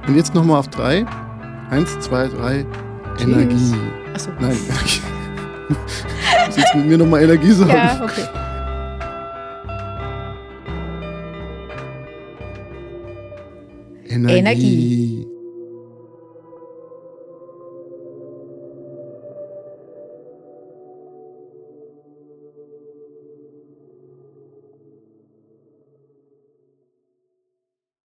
[0.06, 1.06] Und jetzt nochmal auf drei.
[1.70, 2.66] Eins, zwei, drei.
[3.16, 3.28] Tschüss.
[3.28, 3.74] Energie.
[4.14, 4.30] Achso.
[4.40, 5.00] Nein, Energie.
[5.68, 5.74] Du
[6.46, 7.70] musst jetzt mit mir nochmal Energie sagen.
[7.70, 8.24] Ja, okay.
[14.09, 14.38] Energie.
[14.38, 15.38] Energie.